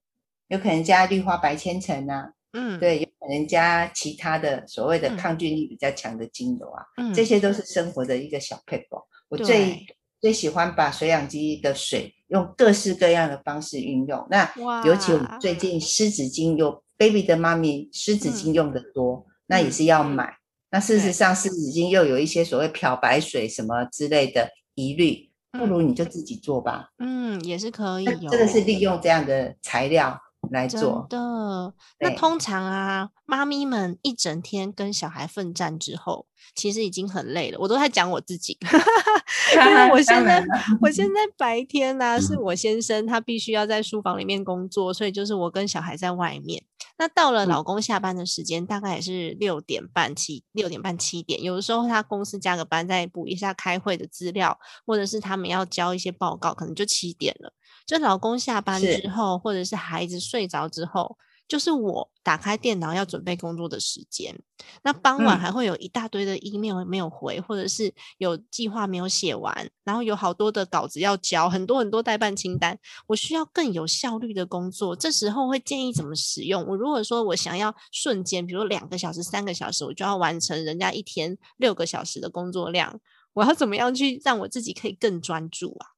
[0.47, 2.31] 有可能加绿花白千层啊。
[2.55, 9.01] 嗯，对，有可能加其他的所谓的抗菌力比较强的精油啊，这些都是生活的一个小配方。
[9.27, 9.83] 我最
[10.21, 14.23] 最喜欢把水养机的水用各式各样的方式运用。
[14.29, 14.47] 那
[14.85, 20.37] 尤其我们最近湿纸巾有 baby 的妈咪湿纸巾用的多，那也是要买。
[20.69, 26.91] 那事实上湿纸巾又有一些所谓漂白水什么之类的疑虑，不如你就自己做吧。
[26.99, 28.05] 嗯，也是可以。
[28.05, 30.19] 这个是利用这样的材料。
[30.51, 31.73] 来做的。
[31.99, 37.57] 那通常啊，妈咪们一整天跟小孩奋战之后，其实已经很累了。
[37.59, 38.57] 我都在讲我自己，
[39.55, 40.45] 因为我现在
[40.81, 46.63] 我现在白天呢，是我先生他必须要在书房里面工作，所以就是我跟小孩在外面。
[46.95, 57.51] 那到了老公下班的时间，大概也是六点半七六点半七点，有的时候他公司加个班，再补一下开会的资料，或者是他们要交一些报告，可能就七点了。
[57.85, 61.17] 就老公下班之后，或者是孩子睡着之后。
[61.45, 64.33] 就是我打开电脑要准备工作的时间，
[64.81, 74.95] 那傍晚还会有一大堆的 email 没有回，或者是有计划没有写完，然后有好多的稿子要交，很多很多代办清单，我需要更有效率的工作。
[74.95, 76.65] 这时候会建议怎么使用？
[76.65, 82.99] 我如果说我想要瞬间，比如两个小时、三个小时，我就要完成人家一天六个小时的工作量，
[83.33, 85.92] 我要怎么样去让我自己可以更专注啊？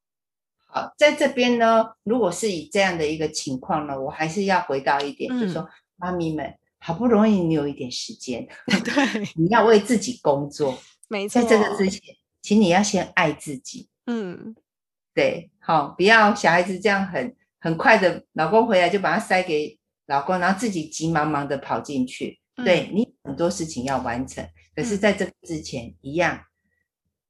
[0.75, 8.45] 好，在这边呢，如果是以这样的一个情况呢，我还是要回到一点，就是说，妈咪们，好不容易你有一点时间，
[8.83, 14.53] 对，你要为自己工作，没错，在这个之前，请你要先爱自己，嗯，
[15.13, 26.41] 对，好，不要小孩子这样很很快的，老公回来就把他塞给老公，然后自己急忙忙的跑进去，对你很多事情要完成，可是在这之前一样，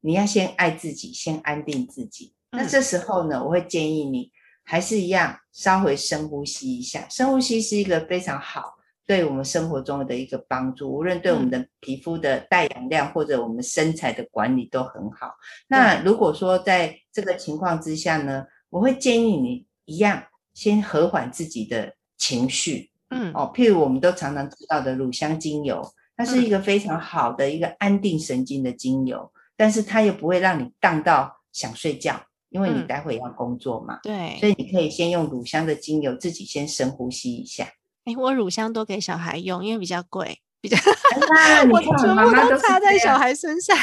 [0.01, 2.33] 你要先爱自己，先安定自己。
[2.55, 4.31] 那这时候呢，我会建议你
[4.63, 7.07] 还是一样，稍微深呼吸一下。
[7.09, 15.35] 深呼吸是一个非常好对我们生活中的一个帮助，无论对我们的皮肤的带氧量或者我们身材的管理都很好。
[15.67, 22.89] 那如果说在这个情况之下呢，我会建议你一样先和缓自己的情绪。
[23.11, 25.87] 嗯，哦，譬如我们都常常知道的乳香精油，
[26.17, 32.19] 它是一个非常好的一个安定神经的精油，但是它又不会让你荡到想睡觉。
[32.55, 37.67] 因为你待会要工作嘛，对，所以你可以先用乳香的精油，自己先深呼吸一下。
[38.05, 40.77] 哎，我乳香都给小孩用，因为比较贵，比较，
[41.69, 43.75] 我全部都擦在小孩身上。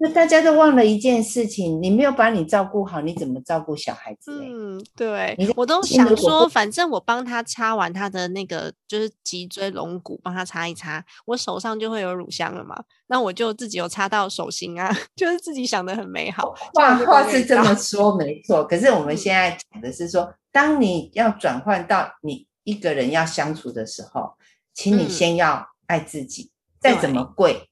[0.00, 4.40] 那大家都忘了一件事情，你没有把你照顾好，你怎么照顾小孩子？
[4.44, 12.80] 嗯，对，我都想说，反正我帮他擦完他的那个就是脊椎龙骨，帮他擦一擦，我手上就会有乳香了嘛。
[13.08, 16.54] 那我就自己有擦到手心啊， 就是自己想的很美好。
[16.74, 24.34] 话话是这么说没错，可是我们现在讲的是说，当你要转换到你一个人要相处的时候，
[24.74, 27.68] 请你先要爱自己，再怎么贵。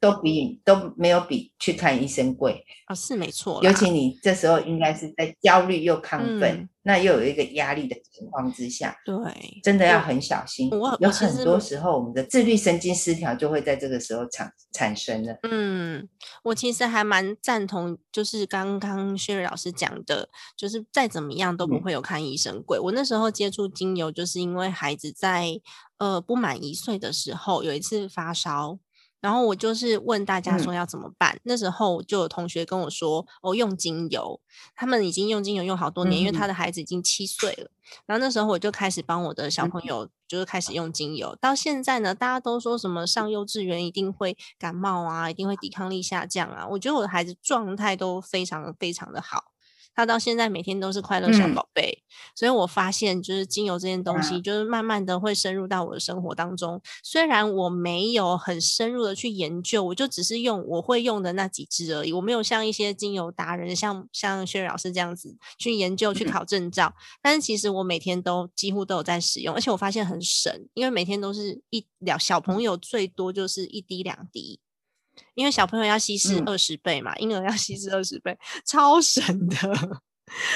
[0.00, 3.60] 都比都没有比去看医生贵啊，是没错。
[3.62, 10.70] 尤其你这时候应该是在焦虑又亢奋，那又有一个压力的情况之下，对，真的要很小心。
[11.00, 15.36] 有很多时候，我们的自律神经失调就会在这个时候产产生了。
[15.42, 16.08] 嗯，
[16.44, 22.78] 我其实还蛮赞同，就是刚刚薛瑞老师讲的，就是再怎么样都不会有看医生贵。
[22.78, 25.60] 我那时候接触精油，就是因为孩子在
[25.98, 28.78] 呃不满一岁的时候，有一次发烧。
[29.20, 31.38] 然后我就是问大家说要怎么办？
[31.42, 34.40] 那时候就有同学跟我说：“哦，用精油。”
[34.76, 37.70] 他们已经用精油用好多年，因为他的孩子已经七岁了。
[38.06, 41.36] 然后那时候我就开始帮我的小朋友，就是开始用精油。
[41.40, 46.66] 到现在呢，大家都说什么上幼稚园一定会感冒啊，一定会抵抗力下降啊。
[46.68, 49.52] 我觉得我的孩子状态都非常非常的好。
[49.98, 52.04] 他到现在每天都是快乐小宝贝，
[52.36, 56.80] 所以我发现就是精油这件东西，就是慢慢的会深入到我的生活当中。
[57.02, 66.94] 虽然我没有很深入的去研究，我就只是用我会用的那几支而已，我没有像一些精油达人，像像薛老师这样子去研究去考证照。
[67.20, 74.60] 但是其实我每天都几乎都有在使用，而且我发现很省，因为每天都是一两小朋友最多就是一滴两滴。
[75.38, 79.56] 因为小朋友要稀释二十倍嘛，婴儿要稀释二十倍，超神的。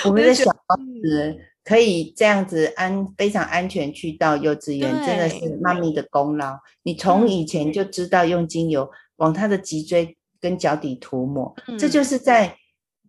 [0.05, 6.59] 我们的小孩子可以这样子安非常安全去到幼稚园，真的是妈咪的功劳。
[6.83, 12.57] 你从以前就知道用精油往他的脊椎跟脚底涂抹，这就是在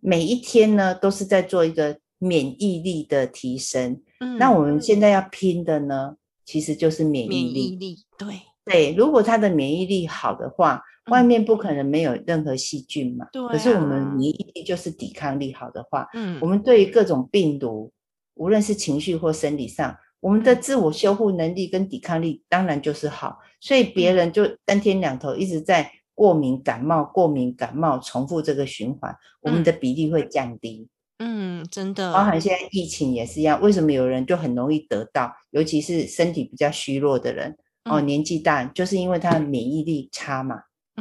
[0.00, 4.00] 每一天呢都是在做一个免疫力的提升。
[4.38, 7.96] 那我们现在要拼的呢，其实就是免疫力免疫力。
[8.16, 10.80] 对对，如果他的免疫力好的话。
[11.10, 13.26] 外面不可能没有任何细菌嘛？
[13.32, 13.46] 对。
[13.48, 17.92] 可是我们免疫力就是抵抗力好的话，嗯，我们对于各种病毒，
[18.34, 23.38] 无论是情绪或生理上，我们的自我修复能力跟抵抗力当然就是好。
[23.60, 30.88] 所以别人就三天两头一直在过敏感冒、过敏感冒，重复这个循环，我们的比例会降低。
[31.18, 32.12] 嗯，真的。
[32.12, 40.60] 包含现在疫情也是一样，为什么有人就很容易得到，尤其是身体比较虚弱的人，哦，年纪大，就是因为他的免疫力差嘛。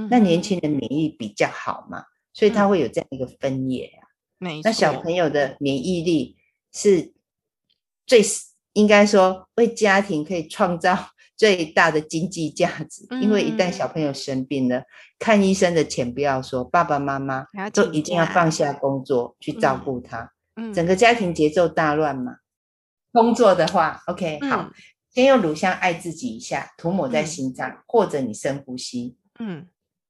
[0.10, 2.04] 那年轻人免疫比较好嘛，
[2.34, 4.08] 所以他会有这样一个分野啊。
[4.38, 6.36] 没那小朋友的免疫力
[6.74, 7.14] 是
[8.06, 8.22] 最
[8.74, 10.98] 应该说为家庭可以创造
[11.38, 13.06] 最大的经济价值。
[13.22, 14.84] 因为一旦小朋友生病了，
[15.20, 20.34] 看医生的钱不要说，爸爸妈妈都一定要放下工作去照顾他。
[20.56, 22.38] 嗯，整个家庭节奏大乱嘛。
[23.12, 24.72] 工作的话，OK，好，
[25.14, 29.18] 先用乳香爱自己一下，涂抹在心脏，或者你深呼吸。
[29.40, 29.68] 嗯，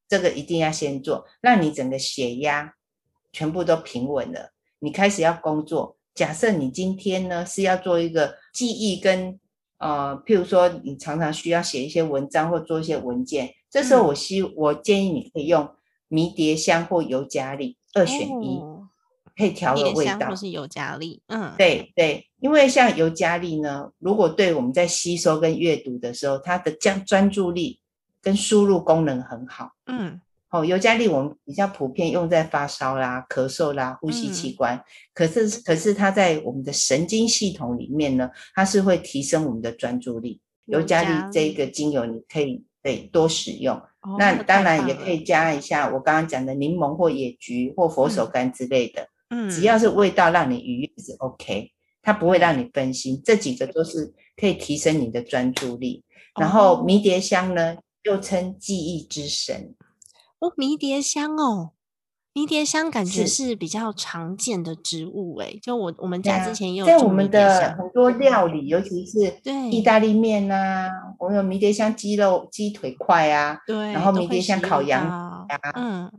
[0.07, 2.73] 这个一定要先做，让你整个血压
[3.31, 4.51] 全部都平稳了。
[4.79, 5.97] 你开始要工作。
[6.13, 9.39] 假设你今天呢是要做一个记忆跟
[9.79, 15.67] 呃，譬如说你常常需要写一些文章或做一些文件，这时候我希我建议你可以用
[16.07, 18.61] 迷迭香或尤加利二选一，
[19.35, 20.29] 可以调个味道。
[20.29, 27.79] 或是尤加利，嗯，对对，因为像尤加利呢，如果对我们在吸收跟阅读的时候，它的将专注力
[28.23, 30.19] 跟输入功能很好，嗯。
[30.49, 34.79] 哦，尤加利我们比较普遍用在发烧啦、咳嗽啦、呼吸器官，
[35.11, 40.39] 可是可是它在我们的神经系统里面呢，它是会提升我们的专注力。
[40.65, 43.81] 尤加利这个精油你可以对多使用，
[44.19, 51.71] 那当然也可以加一下我刚刚讲的柠檬或野菊或佛手柑之类的，嗯，只要是味道让你愉悦是 OK，
[52.03, 56.03] 它不会让你分心，这几个都是可以提升你的专注力。
[56.39, 59.75] 然后迷迭香呢，又称记忆之神。
[60.39, 61.71] 哦，迷迭香哦，
[62.33, 63.55] 迷迭香感觉是。
[63.55, 69.69] 比较常见的植物哎，就我我们家之前也有在我们的很多料理，尤其是对。
[69.69, 76.11] 意大利面呐，我们有迷迭香鸡肉鸡腿块啊，对，然后迷迭香烤羊啊，嗯，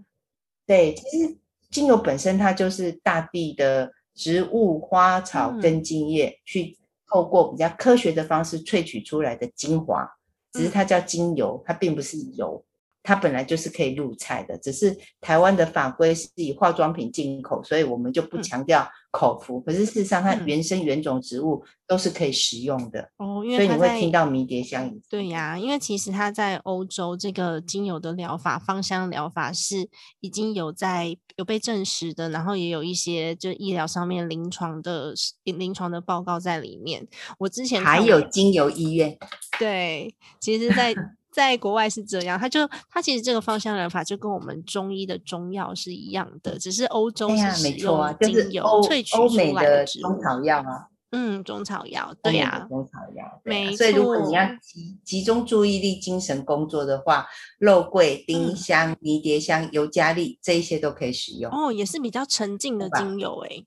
[0.67, 1.37] 对，其实
[1.71, 6.79] 精油本身它就是大地的植物花草根茎叶，去
[7.11, 10.09] 透过比较科学的方式萃取出来的精华，
[10.55, 12.65] 只是它叫精油，它并不是油。
[13.05, 19.61] 它本来就是可以入菜的，只是台湾的法规是以化妆品进口，所以我们就不强调口服。
[19.61, 23.45] 可是事实上，它原生原种植物都是可以食用的哦。
[23.45, 24.91] 所以你会听到迷迭香。
[25.07, 29.87] 对呀，因为其实它在欧洲这个精油的疗法，芳香疗法是
[30.21, 35.13] 已经有在有被证实的，然后也有一些就医疗上面临床的
[35.45, 37.07] 临床的报告在里面。
[37.39, 39.15] 我之前还有精油医院。
[39.59, 40.95] 对，其实，在。
[41.35, 50.87] 在国外是这样，它就它其实这个芳香疗法就跟我们中医的中药是一样的，只是欧洲是使用精油萃取出来的中草药啊。
[51.11, 53.41] 嗯，中草药，对呀，中草药。
[53.45, 53.77] 没错。
[53.79, 57.27] 所以如果你要集集中注意力、精神工作的话，
[57.59, 61.53] 肉桂、丁香、迷迭香、尤加利这一些都可以使用。
[61.53, 63.65] 哦，也是比较沉静的精油哎，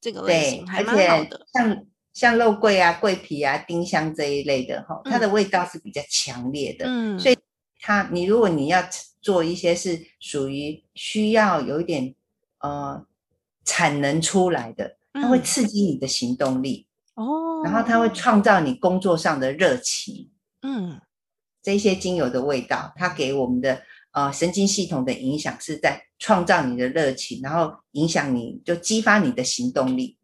[0.00, 1.46] 这个类型还蛮好的。
[1.52, 1.84] 像
[2.18, 7.38] 像肉桂啊、桂皮啊、丁香这一类的哈，它的味道是比较强烈的，嗯，所以
[7.80, 8.82] 它你如果你要
[9.22, 12.12] 做一些是属于需要有一点
[12.58, 13.06] 呃
[13.64, 20.28] 产能出来的，它会刺激你的行动力哦，然后它会创造你工作上的热情，
[20.62, 21.00] 嗯，
[21.62, 30.17] 这些精油的味道，它给我们的呃神经系统的影响是在创造你的热情，然后影响你就激发你的行动力。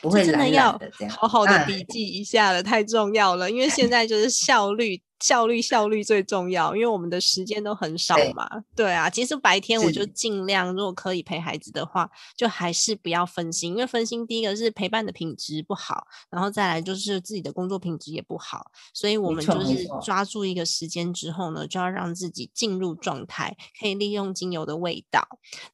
[0.00, 0.78] 不会真的要
[1.08, 5.00] 好好的笔记一下了，太重要了，因为现在就是效率。
[5.22, 8.64] 效率效率最重要，因为我们的时间都很少嘛。
[8.74, 18.72] 对啊，其实白天我就尽量，如果可以陪孩子的话，就还是不要分心，因为分心第一个是陪伴的品质不好，然后再来就是自己的工作品质也不好。
[18.92, 25.24] 所以我们就是抓住一个时间之后呢，就要让自己进入状态，可以利用精油的味道。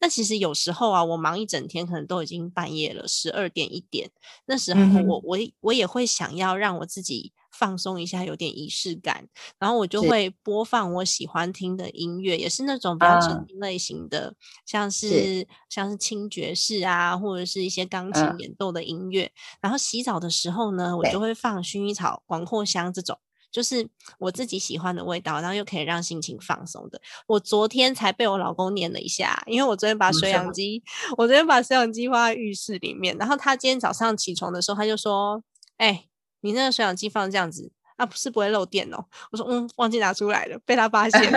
[0.00, 4.10] 那其实有时候啊，我忙一整天，可能都已经半夜了，十二点一点，
[4.44, 7.32] 那时候我我我也会想要让我自己。
[7.58, 9.26] 放松一下，有点仪式感，
[9.58, 14.32] 然后我就会播放我喜欢听的音乐，也是那种比较沉浸类型的，
[14.64, 19.32] 像是像是轻爵士啊，或者是一些钢琴演奏的音乐。
[19.60, 23.18] 然后洗澡的时候呢，我就会放薰衣草、广藿香这种，
[23.50, 23.88] 就是
[24.20, 27.00] 我自己喜欢的味道，然后又可以让心情放松的。
[27.26, 30.80] 我昨天才被我老公念了一下，因为我昨天把水养机，
[31.16, 35.42] 我昨天把水养机放在浴室里面，然后他今天早上起床的时候，他就说
[35.78, 36.04] ：“哎。”
[36.40, 39.04] 你那个水养机放这样子啊，不是不会漏电哦。
[39.30, 41.20] 我说嗯，忘记拿出来了，被他发现。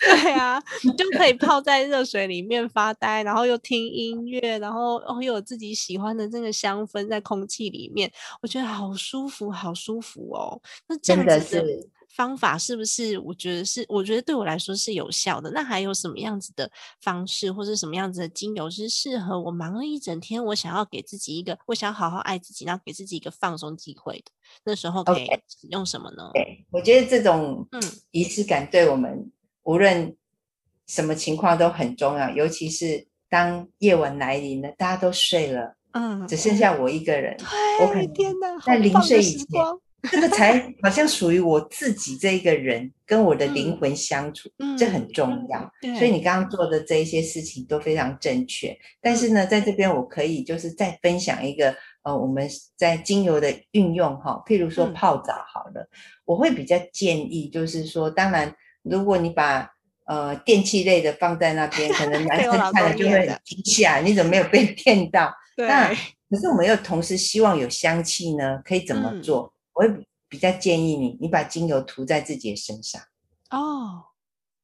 [0.00, 0.60] 对啊，
[0.96, 10.60] 就可以泡在热水里面发呆，然后又听音乐，然后哦又有自己喜欢的这个香氛在空气里面，我觉得好舒服，好舒服哦。
[10.88, 11.64] 那这样子的。
[12.14, 13.18] 方法是不是？
[13.18, 15.50] 我觉得是，我觉得对我来说是有效的。
[15.50, 24.30] 那还有什么样子的方式，或者什么样子的精油是适合我忙了一整天，我想要给自己一个，我想好好爱自己，然后给自己一个放松机会的？
[24.64, 26.30] 那时候可以使用什么呢？
[26.34, 29.30] 对，我觉得这种嗯仪式感对我们
[29.62, 30.14] 无论
[30.86, 37.34] 什么情况都很重要，尤其是当夜晚来临了，大家都睡了，嗯，只剩下我一个人，
[37.80, 39.46] 我可能天哪，在临睡以前，
[40.10, 45.72] 这个才好像属于我自己这一个人，跟我的灵魂相处，这很重要。
[45.96, 48.76] 所以你刚刚做的这一些事情都非常正确。
[49.00, 51.72] 但是呢，在这边我可以就是再分享一个，
[52.02, 55.88] 呃，我们在精油的运用哈，譬如说泡澡好了，
[56.24, 59.70] 我会比较建议，就是说，当然，如果你把
[60.06, 65.32] 呃电器类的放在那边， 可能男生看了就会惊吓，你怎么没有被 电到？
[65.56, 65.94] 那
[66.28, 69.54] 可是我们又同时希望有香气呢，可以怎么做？
[69.74, 73.00] 我会比较建议你，你把精油涂在自己的身上。
[73.50, 74.04] 哦，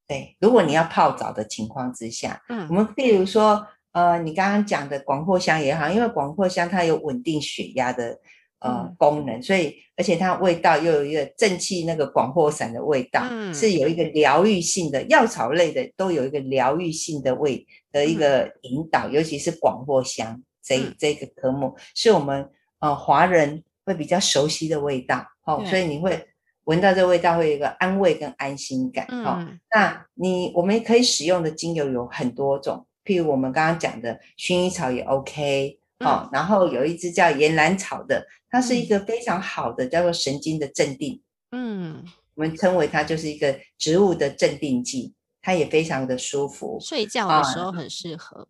[0.06, 8.18] 对，如果你要泡澡的情况之下，嗯，我们譬如说，呃，你刚刚讲的广藿香也好，因为广藿香它有稳定血压的
[8.60, 20.42] 呃功能，所以而且它味道又有一个正气那个广藿散的味道，是有一个疗愈性的药草类的都有一个疗愈性的味的一个引导，尤其是广藿香。
[20.60, 22.50] 这这个科目是我们
[22.80, 26.28] 呃华人会比较熟悉的味道，哦，所以你会
[26.64, 29.42] 闻到这味道会有一个安慰跟安心感，哦。
[29.74, 41.22] 那你我们可以使用的精油有很多种，譬如我们刚刚讲的薰衣草也 OK，哦，然后有一支叫岩兰草的，它是一个非常好的叫做神经的镇定，
[41.52, 48.46] 嗯，我们称为它就是一个植物的镇定剂，它也非常的舒服，睡觉的时候很适合。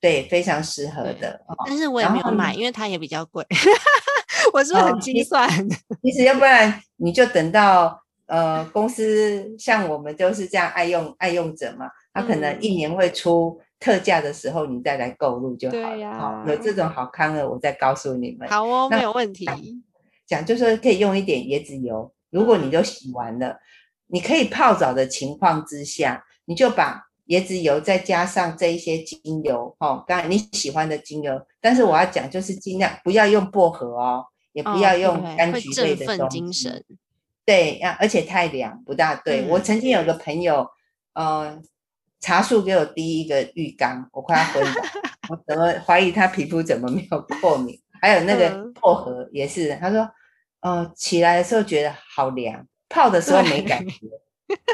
[0.00, 1.40] 对，非常适合的。
[1.66, 3.42] 但是我也没有买，因为它也比较贵。
[4.52, 5.48] 我是不是很精算？
[6.02, 16.44] 其实要不然你就等到呃公司像我们就是这样爱用爱用者嘛，他可能一年会出特价的时候，你再来购入就好了。
[16.46, 18.48] 有这种好康的，我再告诉你们。
[18.48, 19.46] 好哦，没有问题。
[20.26, 23.58] 讲就是可以用一点椰子油，如果你都洗完了，
[24.06, 27.02] 你可以泡澡的情况之下，你就把。
[27.28, 36.70] 椰子油再加上这一些精油，哦，当然你喜欢的精油，但是我要讲就是尽量不要用薄荷哦，也不要用柑橘类的东西。
[37.44, 39.44] 对，呀，而且太凉不大对。
[39.48, 40.66] 我曾经有个朋友，
[41.12, 41.60] 呃，
[42.20, 44.82] 茶树给我滴一个浴缸，我快要昏倒，
[45.28, 47.78] 我怎么怀疑他皮肤怎么没有过敏？
[48.00, 50.08] 还有那个薄荷也是，他说，
[50.60, 53.98] 呃，起来的时候觉得好凉，泡的时候没感觉。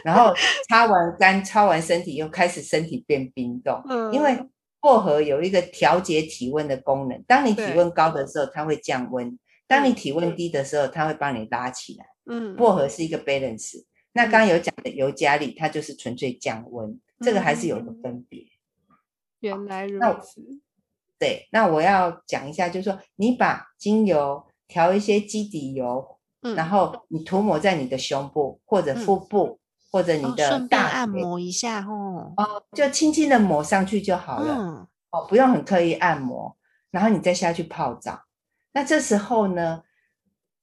[0.05, 0.35] 然后
[0.69, 4.37] 擦完干，擦完身体又开始身体变冰冻，因为
[4.81, 7.23] 薄荷有一个调节体温的功能。
[7.27, 9.29] 当你体温高的时候，它会降温；
[9.71, 12.05] 当你体温低的时候，它会帮你拉起来。
[12.27, 13.85] 嗯，薄荷是一个 balance。
[14.13, 18.45] 那刚刚有讲的尤加利，它就是纯粹降温，这个还是有个分别。
[19.39, 20.43] 原来如此。
[21.19, 29.61] 对，那我要讲一下，就是说你把精油调一些基底油，然后你涂抹在你的胸部或者腹部。
[29.93, 36.57] 或者你的大按摩一下哦，哦，就轻轻的抹上去就好了，哦，不用很刻意按摩，
[36.93, 38.23] 然后你再下去泡澡。
[38.73, 39.83] 那这时候呢，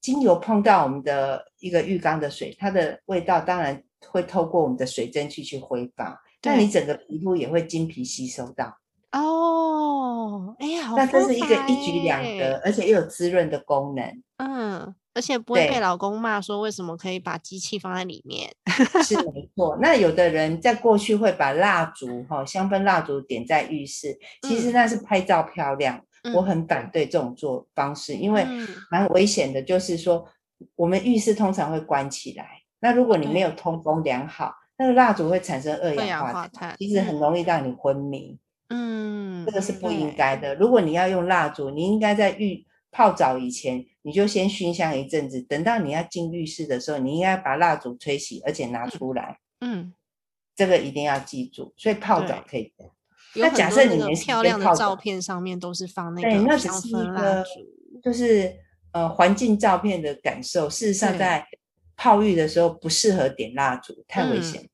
[0.01, 8.77] 精油碰到我们的一个浴缸的水，它的味道当然会透过我们的水蒸气去挥发，那你整个皮肤也会精皮吸收到。
[9.11, 14.23] 哦，哎呀，那这是一个一举两得，而且又有滋润的功能。
[14.37, 14.95] 嗯。
[15.13, 18.53] 而且不会被老公骂说为什么可以把机器放在里面？
[19.03, 19.75] 是没错。
[19.81, 25.99] 那有的人在过去会把蜡烛哈香氛蜡烛点在浴室，其实那是拍照漂亮。
[26.33, 28.45] 我很反对这种做方式，因为
[28.89, 29.61] 蛮危险的。
[29.61, 30.27] 就是说，
[30.75, 38.37] 我们浴室通常会关起来，那如果你没有通风良好，那个蜡烛会产生二氧化碳，其实很容易让你昏迷。
[38.69, 40.55] 嗯，这个是不应该的。
[40.55, 43.85] 如果你要用蜡烛，你应该在浴泡澡以前。
[44.03, 49.37] 你就先熏香一阵子，等到你要进浴室的时候，你应该把蜡烛吹熄，而且拿出来。
[49.59, 49.91] 嗯，
[50.55, 51.73] 这个一定要记住。
[51.75, 52.71] 所以泡澡可以。
[53.35, 57.49] 那假设你漂亮的照片上面都是放那个香氛蜡烛，
[58.03, 58.55] 就是
[58.91, 60.69] 呃环境照片的感受。
[60.69, 61.45] 事实上，在
[61.95, 64.67] 泡浴的时候不适合点蜡烛，太危险。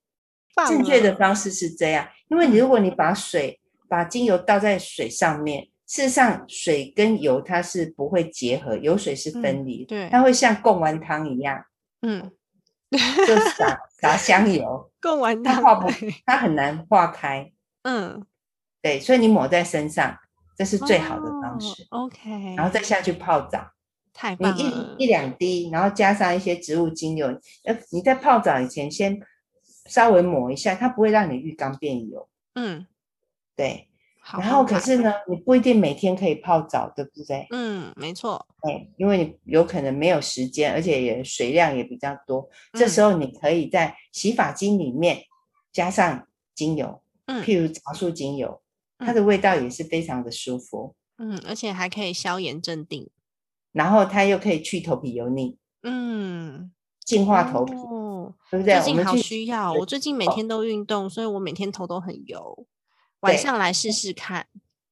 [0.68, 5.68] 正确的方式是这样，因为你如果你把水把精油倒在水上面。
[5.86, 11.64] 事实上，水跟油它是不会结合，油水是分离，对，它会像贡丸汤一样，
[12.01, 12.32] 嗯，
[13.28, 15.91] 就撒撒香油，贡丸汤化不，
[16.26, 17.51] 它很难化开，
[17.84, 18.26] 嗯，
[18.84, 20.15] 对，所以你抹在身上，
[20.55, 23.71] 这是最好的方式，OK，然后再下去泡澡，
[24.13, 27.27] 太棒了，你一一两滴，然后加上一些植物精油，
[27.63, 29.19] 呃，你在泡澡以前先
[29.86, 32.86] 稍微抹一下，它不会让你浴缸变油，嗯，
[33.55, 33.88] 对。
[34.39, 37.45] 然后可是呢，你不一定每天可以泡澡，对不对？
[37.51, 38.47] 嗯，没错。
[38.61, 42.49] 哎，因为你有可能没有时间，而且也水量也比较多。
[42.71, 45.23] 这时候你可以在洗发精里面
[45.73, 46.25] 加上
[46.55, 48.61] 精油，嗯，譬如茶树精油，
[49.06, 50.95] 它的味道也是非常的舒服。
[51.18, 53.08] 嗯，而且还可以消炎镇定，
[53.72, 56.72] 然后它又可以去头皮油腻，嗯，
[57.06, 57.72] 净化头皮，
[58.49, 58.74] 对不对？
[58.82, 62.66] 最近好需要，我最近每天都运动，所以我每天头都很油，
[63.20, 64.47] 晚上来试试看。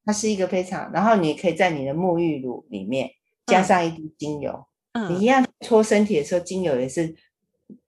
[0.06, 3.10] 它是一个非常，然后你可以在你的沐浴乳里面
[3.48, 7.16] 加上一滴精油，嗯，你一样搓身体的时候，精油也是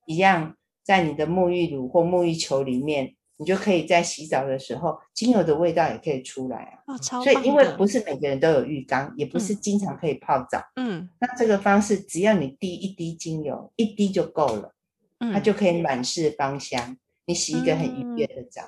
[0.07, 3.15] 一样在你的沐浴乳或沐浴球里面。
[3.43, 6.95] 你就可以在洗澡的时候，精油的味道也可以出来啊。
[6.97, 10.63] 所以因为不是每个人都有浴缸，也不是经常可以泡澡。
[10.77, 14.73] 嗯，那这个方式只要你滴一滴精油，一滴就够了，
[15.19, 18.61] 它就可以满室芳香，你洗一个很愉悦的澡。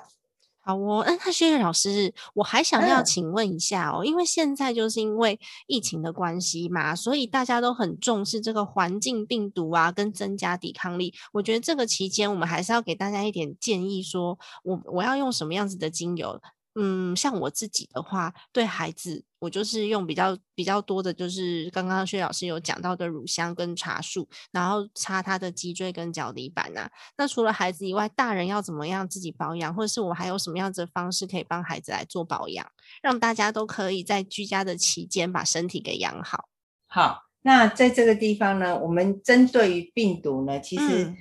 [0.66, 5.38] 好哦，那他薛岳老师，我还想要请问一下哦，因为现在就是因为
[5.68, 11.14] 疫情的关系嘛，所以大家都很重视这个环境病毒啊，跟增加抵抗力。
[11.32, 16.40] 我觉得这个期间，我们还是要给大家一点建议，说我我要用什么样子的精油。
[16.78, 26.86] 嗯，像我自己的话，对孩子，我就是用比较比较多的，就是刚刚薛老师有讲到的乳香跟茶树，然后擦他的脊椎跟脚底板呐。
[27.16, 32.70] 那除了孩子以外，大人要怎么样自己保养，或者是我还有什么样子的方式可以帮孩子来做保养，
[33.00, 36.50] 让大家都可以在居家的期间把身体给养好。
[36.88, 41.14] 好，那在这个地方呢，我们针对于病毒呢，其实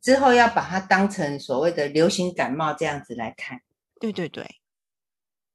[0.00, 3.60] 之后要把它当成所谓的流行感冒这样子来看。
[3.98, 4.59] 对对对。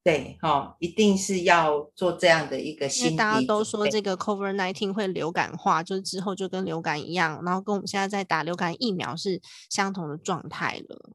[0.06, 3.16] 对，哈，一定是要做这样的一个心理。
[3.16, 11.10] 大家都说这个 COVID nineteen 会流感化，就是之后就跟流感一样，然后跟我们现在在打流感疫苗是相同的状态了。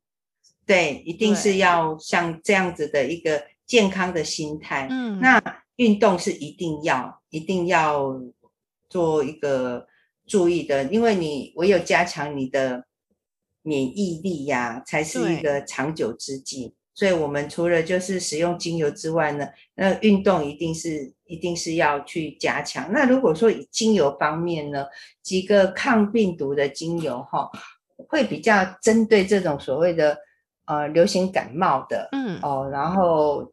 [0.66, 4.88] 对，一定是要像这样子的一个健康的心态。
[4.90, 5.40] 嗯，那
[5.76, 8.20] 运动是一定要、一定要
[8.88, 9.86] 做一个
[10.26, 12.84] 注意的，因为你唯有加强你的
[13.62, 16.74] 免疫力呀，才是一个长久之计。
[17.00, 22.92] 所以，我们除了就是使用精油之外呢，那运动一定是一定是要去加强。
[22.92, 24.84] 那如果说以精油方面呢，
[25.22, 27.50] 几个抗病毒的精油哈，
[28.06, 30.14] 会比较针对这种所谓的
[30.66, 33.50] 呃流行感冒的，嗯哦，然后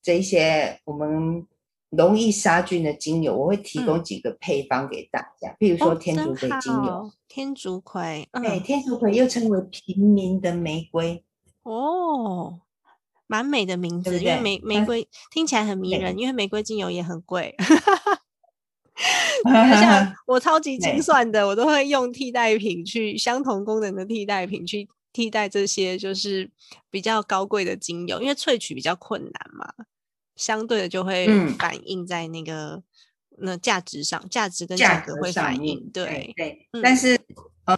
[0.00, 1.44] 这些我们
[1.90, 11.24] 容易杀菌的精油，我会提供几个配方给大家，比如说天竺葵精油，天竺葵，对，天竺葵又称为平民的玫瑰，
[11.64, 12.60] 哦。
[13.26, 17.54] 蛮美的名字，因为玫玫瑰听起来很迷人，因为玫瑰精油也很贵。
[19.44, 26.48] 像我超级精算的，我都会用替代品去相同功能的替代品去替代这些就是
[26.90, 29.66] 比较高贵的精油，因为萃取比较困难嘛，
[30.36, 31.26] 相对的就会
[31.58, 32.82] 反映在那个
[33.38, 35.90] 那价值上，价值跟价格会反映。
[35.92, 37.18] 对对，但是
[37.64, 37.76] 呃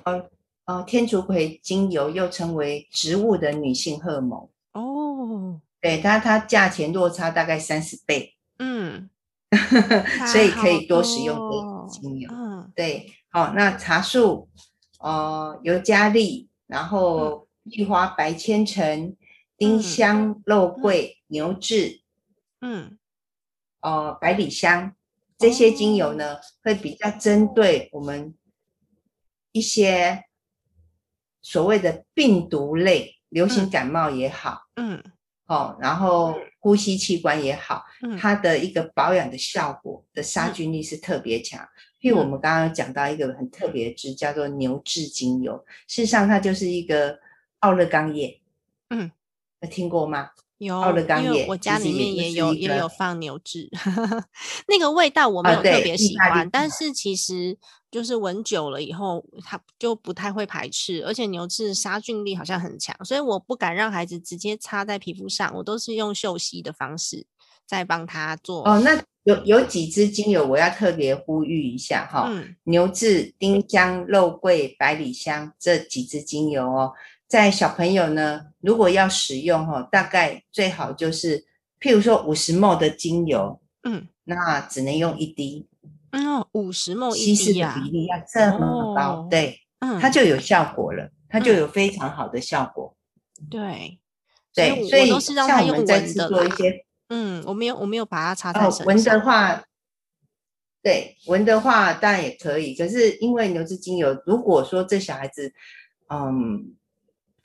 [0.66, 4.49] 呃，天竺葵精油又称为植物的女性荷尔蒙。
[4.78, 9.08] 哦，对它，它价钱落差大概三十倍，嗯，
[10.30, 14.48] 所以可以多使用的精油，嗯，对，好，那茶树，
[15.00, 17.44] 呃，尤加利，然后。
[17.72, 19.16] 玉花白千层、
[19.56, 22.02] 丁香、肉桂、牛至，
[22.60, 22.96] 嗯，
[23.80, 24.94] 呃，百里香。
[25.36, 28.36] 这些精油呢，会比较针对我们
[29.50, 30.26] 一些
[31.42, 33.15] 所谓的病毒类。
[33.28, 35.02] 流行感冒也好，嗯，
[35.46, 37.84] 哦，然后呼吸器官也好，
[38.20, 41.60] 它的一个保养的效果的杀菌力是特别强。
[42.00, 47.18] 譬如我们刚刚讲到一个很特别的汁，叫做牛至精油，事实上它就是一个
[47.60, 48.40] 奥勒冈液，
[48.90, 49.10] 嗯，
[49.60, 50.30] 有听过吗？
[50.59, 50.80] 有，
[51.22, 53.68] 因为我家里面也有也有放牛至，
[54.68, 57.57] 那个味道我没有特别喜欢，但是其实。
[57.88, 67.24] 就是闻久了以后，它就不太会排斥，而且牛至杀菌力好像很强，所以我不敢让孩子直接擦在皮肤上，我都是用嗅吸的方式
[67.64, 68.68] 在帮他做。
[68.68, 72.30] 哦，那有有几支精油我要特别呼吁一下哈，
[72.64, 76.92] 牛至、丁香、肉桂、百里香这几支精油哦，
[77.28, 81.44] 在小朋友呢，如果要使用哈，大概最好就是
[81.80, 85.66] 譬如说五十 ml 的精油，嗯，那只能用一滴。
[86.12, 92.96] 哦，五十毫稀释的比例要这么高，对，嗯，它就有效果了，它就有非常好的效果。
[93.50, 93.98] 对，
[94.54, 98.86] 对，所以像我们在制作一些，嗯，我没有，我没有把它擦在身上。
[98.86, 99.62] 闻的话，
[100.82, 105.52] 对，闻的话当然也可以，可是因为牛至精油，如果说这小孩子，
[106.08, 106.74] 嗯，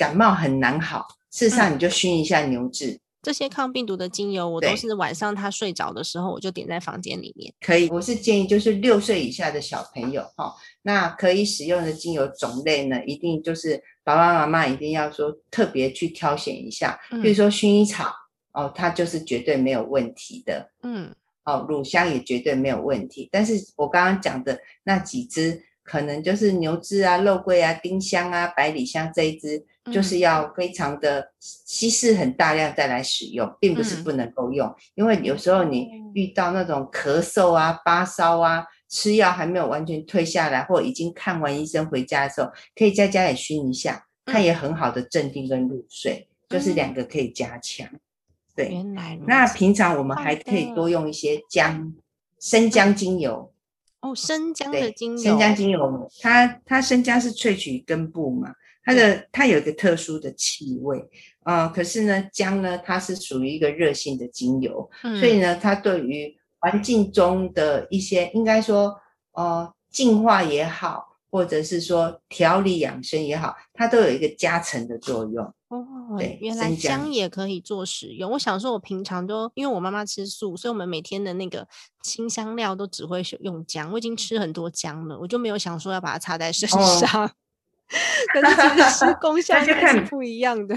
[0.01, 2.99] 感冒很难好，事实上你就熏一下牛至。
[3.21, 7.53] 这些抗病毒的精油，我都是晚上他睡着的时候，我就点在房间里面。
[7.63, 18.11] 可以，我是建议就是六岁以下的小朋友哈，那可以使用的精油种类呢，一定就是爸爸妈妈一定要说特别去挑选一下，比如说薰衣草
[18.53, 20.71] 哦，它就是绝对没有问题的。
[20.81, 21.13] 嗯，
[21.45, 23.29] 哦，乳香也绝对没有问题。
[23.31, 34.71] 但是我刚刚讲的那几支，可能就是牛至啊、肉桂啊、丁香啊、百里香这一支，就是要非常的稀释很大量再来使用，并不是不能够用。
[34.95, 47.87] 因为有时候你遇到那种咳嗽啊、发烧啊，吃药还没有完全退下来，或已经看完医生回家的时候，可以在家里熏一下，它也很好的镇定跟入睡，就是两个可以加强。
[48.53, 51.93] 对，原来那平常我们还可以多用一些姜、
[52.39, 53.51] 生姜精油。
[54.01, 58.51] 哦，生姜的精油，生姜精油，它它生姜是萃取根部嘛，
[58.83, 61.03] 它的它有一个特殊的气味，
[61.45, 68.95] 呃，可是呢，姜呢，它是属于一个热性的精油，所以呢，它对于环境中的一些，应该说，
[69.33, 71.09] 呃，净化也好。
[71.33, 76.17] 或者是说调理养生也好，它都有一个加成的作用哦。
[76.17, 78.31] 对，原来姜也可以做使用。
[78.31, 81.65] 我想说，我平常都因为我妈妈吃素，所以我们每天的那个
[82.03, 83.89] 清香料都只会用姜。
[83.93, 87.31] 我已经吃很多姜了，我就没有想说要把它擦在身上。
[88.33, 90.75] 可是其实功效 是不一样的。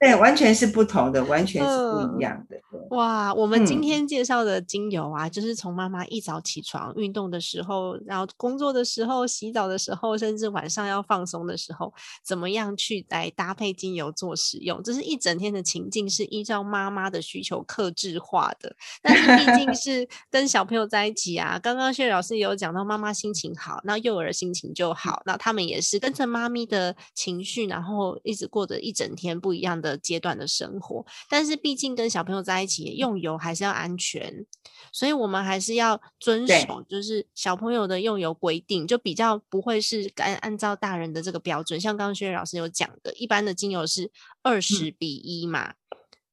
[0.00, 2.56] 对，完全是不同的，完全是不一样的。
[2.88, 11.92] 哇，我们今天介绍的精油啊，就是从妈妈一早起床运动的时候，然后工作的时候、洗澡的时候，甚至晚上要放松的时候，
[12.24, 14.82] 怎么样去来搭配精油做使用？
[14.82, 18.74] 这是一整天的情境是依照妈妈的需求克制化的。
[19.02, 29.89] 但是毕竟是跟小朋友在一起啊，刚刚谢老师也有讲到，妈妈心情好，那幼儿心情就好，那他们也是跟着妈咪的情绪，然后一直过着一整天不一样的。
[29.98, 34.46] 阶段的生活，但是毕竟跟小朋友在一起用油还是要安全，
[34.92, 41.80] 所以我们还是要遵守，就是小朋友的用油规定，就比较不会是按按照大人的这个标准。
[41.80, 44.10] 像刚刚薛老师有讲的，一般的精油是
[44.42, 45.74] 二十比一嘛，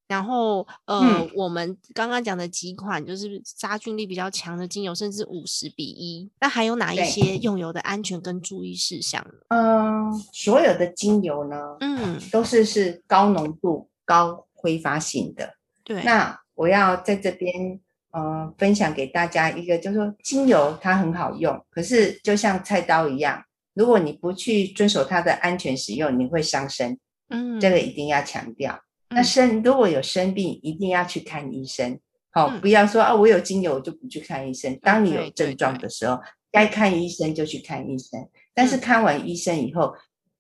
[0.08, 6.30] 然后呃，我们刚刚讲的几款就是杀菌力比较强的精油，甚至五十比一。
[6.40, 9.34] 那还有哪一些用油的安全跟注意事项呢？
[9.50, 15.54] 嗯，所有的精油呢，嗯，都是是高浓度、高挥发性的。
[15.84, 16.02] 对。
[16.04, 17.80] 那我要在这边
[18.12, 23.44] 呃分享给大家一个，就是说精油它很好用，可是就像菜刀一样，
[23.74, 26.98] 如果你不去遵守它的安全使用，你会伤身。
[27.30, 28.80] 嗯，这个一定要强调。
[29.10, 32.00] 那生如果有生病，一定要去看医生。
[32.30, 34.78] 好，不要说啊，我有精油我就不去看医生。
[34.82, 36.20] 当你有症状的时候，
[36.52, 38.28] 该看医生就去看医生。
[38.54, 39.94] 但是看完医生以后，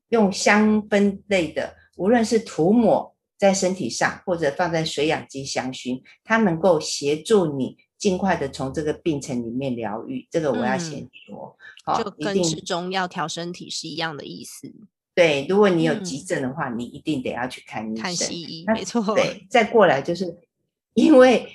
[0.10, 10.28] 用香氛类的，无论是涂抹在身体上，或者放在水养机香薰，它能够协助你尽快的从这个病程里面疗愈。
[10.30, 11.58] 这个我要先说，
[11.98, 14.72] 就跟吃中药调身体是一样的意思。
[15.18, 18.04] 对，如果你有急症的话，你一定得要去看医生。
[18.04, 19.02] 看西医，没错。
[19.16, 20.38] 对，再过来就是，
[20.94, 21.48] 因为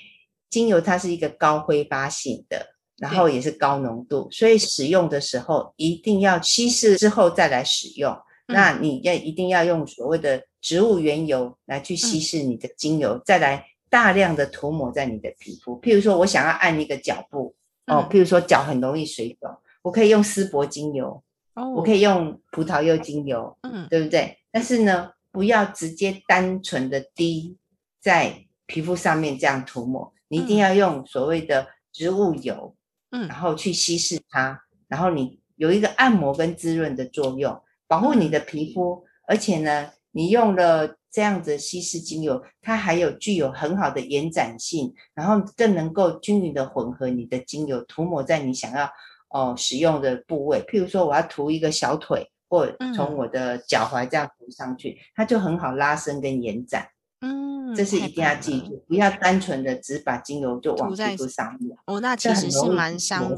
[0.50, 8.12] 精油它是一个高挥发性的，然后也是高浓度，所以使用的时候一定要稀释之后再来使用。
[8.46, 15.80] 那你要一定要用所谓的植物原油来去稀释你的精油，再来大量的涂抹在你的皮肤。
[15.80, 17.54] 譬如说我想要按一个脚部，
[17.86, 21.22] 哦，譬如说脚很容易水肿，我可以用丝柏精油。
[21.54, 24.38] 我可以用葡萄柚精油，嗯，对不对？
[24.50, 27.58] 但是呢，不要直接单纯的滴
[28.00, 32.74] 在皮肤上面这样涂抹，你一定要用所谓的植物油，
[33.10, 39.04] 嗯，然后去稀释它，然后你有一个按摩跟滋润的作用，保护你的皮肤。
[39.28, 48.90] 而且呢，你用了这样子稀释精油，它还有具有很好的延展性，然后更能够均匀的混合你的精油，涂抹在你想要。
[49.32, 56.86] 哦，使用的部位，譬如说我要涂一个小腿，或从我的脚踝这样涂上去，它就很好拉伸跟延展。
[57.20, 61.76] 嗯，这是一定要记住，不要单纯的只把精油就往皮肤上面。
[61.86, 63.30] 哦，那其实是蛮伤，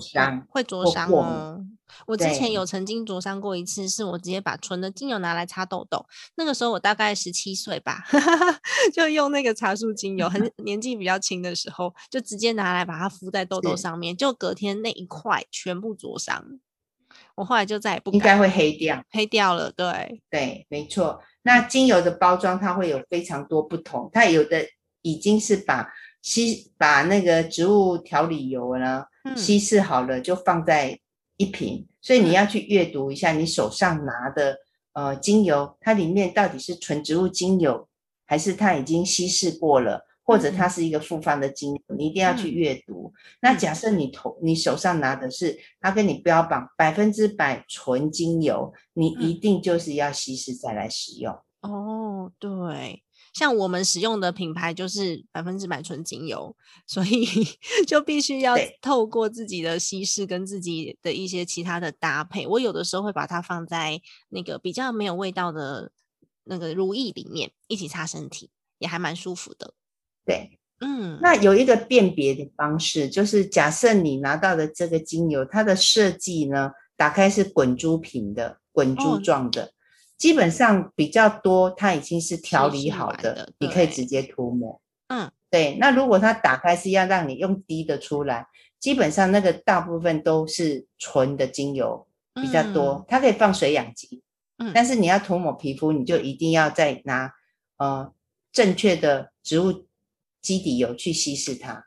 [0.49, 1.65] 会灼伤哦。
[2.07, 6.05] 我之前有曾经灼伤过一次，是我直接把纯的精油拿来擦痘痘。
[6.37, 8.05] 那个时候我大概十七岁吧，
[8.93, 16.61] 就用那个茶树精油，很 年纪比较轻的时候，就直接拿来把它敷在痘痘上面，就隔天那一块全部灼伤。
[17.37, 19.71] 我后来就再也不应该会黑掉，黑掉了。
[19.71, 21.21] 对对，没错。
[21.43, 24.67] 那精油的包装它会有非常多不同，它有的
[25.03, 25.93] 已经是把
[26.23, 29.05] 稀把那个植物调理油呢
[29.37, 30.99] 稀释好了，就放在
[31.37, 34.59] 一瓶，所以你要去阅读一下你手上拿的
[34.93, 37.89] 呃精油，它里面到底是纯植物精油，
[38.27, 40.07] 还是它已经稀释过了。
[40.27, 43.13] 或者它是一个复方的精油，你一定要去阅读。
[43.43, 51.31] 那假设你头你手上拿的是它跟你标榜百分之百纯精油，你一定就是要稀释再来使用。
[51.61, 53.04] 哦，对，
[53.35, 56.57] 像我们使用的品牌就是百分之百纯精油，
[56.87, 57.27] 所以
[57.87, 62.47] 就必须要透过自己的稀释跟自己的一些其他的搭配。
[62.47, 65.93] 我有的时候会把它放在那个比较没有味道的
[66.45, 69.75] 那个如意里面一起擦身体，也还蛮舒服的。
[70.25, 70.59] 对。
[70.81, 79.73] 嗯，那有一个辨别的方式，就是假设你拿到的这个精油，它的设计呢，打开是滚珠瓶的，滚珠状的，
[80.25, 84.81] 基本上比较多，它已经是调理好的，你可以直接涂抹。
[85.09, 85.77] 嗯，对。
[85.79, 88.47] 那如果它打开是要让你用滴的出来，
[88.81, 92.07] 基本上那个大部分都是纯的精油
[92.41, 94.23] 比较多，它可以放水养肌。
[94.57, 97.31] 嗯，但是你要涂抹皮肤，你就一定要再拿
[97.77, 98.11] 呃
[98.51, 99.85] 正确的植物。
[100.41, 101.85] 基底油去稀释它，嗯，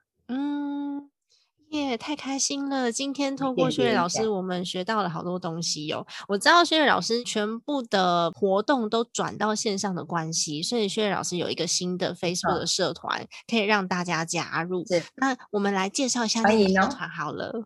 [1.72, 2.92] 耶，太开心了！
[2.92, 6.08] 今天透过薛瑞老师，我们学到了好多东西哟。
[6.30, 14.86] 我知道薛瑞老师全部的活动都转到线上的关系，所以薛瑞老师有一个新的 Facebook 的社团，可以让大家加入。
[15.16, 17.66] 那我们来介绍一下那个社团好了，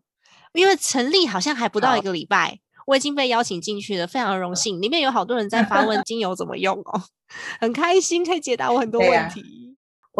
[0.53, 4.81] 因为成立好像还不到一个礼拜，我已经被邀请进去了，非常的荣幸。
[4.81, 7.03] 里面有好多人在发问 精油怎么用哦，
[7.59, 9.60] 很开心可以解答我很多问题。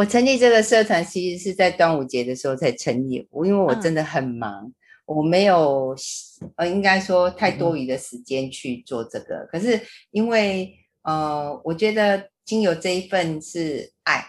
[0.02, 3.28] 我成立这个社团，其实是在端午节的时候才成立。
[3.30, 4.74] 我因为我真的很忙，
[5.06, 5.96] 我没有
[6.56, 9.48] 呃，应该说太多余的时间去做这个。
[9.52, 9.80] 可是
[10.10, 14.26] 因为呃，我觉得精油这一份是爱，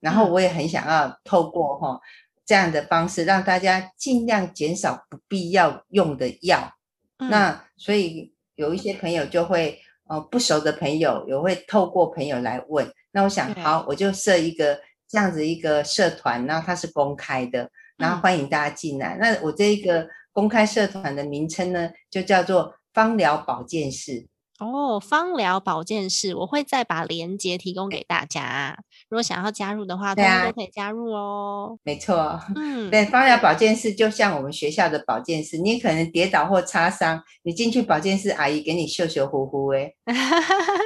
[0.00, 2.00] 然后我也很想要透过哈
[2.46, 6.72] 这样的方式，让大家尽量减少不必要用的药。
[7.18, 9.78] 那所以有一些朋友就会
[10.08, 12.90] 呃不熟的朋友也会透过朋友来问。
[13.12, 14.80] 那我想，好，我就设一个
[15.14, 19.16] 这样子一个社团，然后它是公开的，然后欢迎大家进来。
[19.20, 24.26] 那我这一个公开社团的名称呢，就叫做芳疗保健室。
[24.60, 28.78] 哦，芳疗保健室，我会再把链接提供给大家。
[29.08, 31.76] 如果想要加入的话，大家都可以加入哦。
[31.82, 39.92] 没错，嗯，对，芳疗保健室就像我们学校的保健室，你可能跌倒或擦伤，你进去保健室，阿姨给你秀秀呼呼，哎，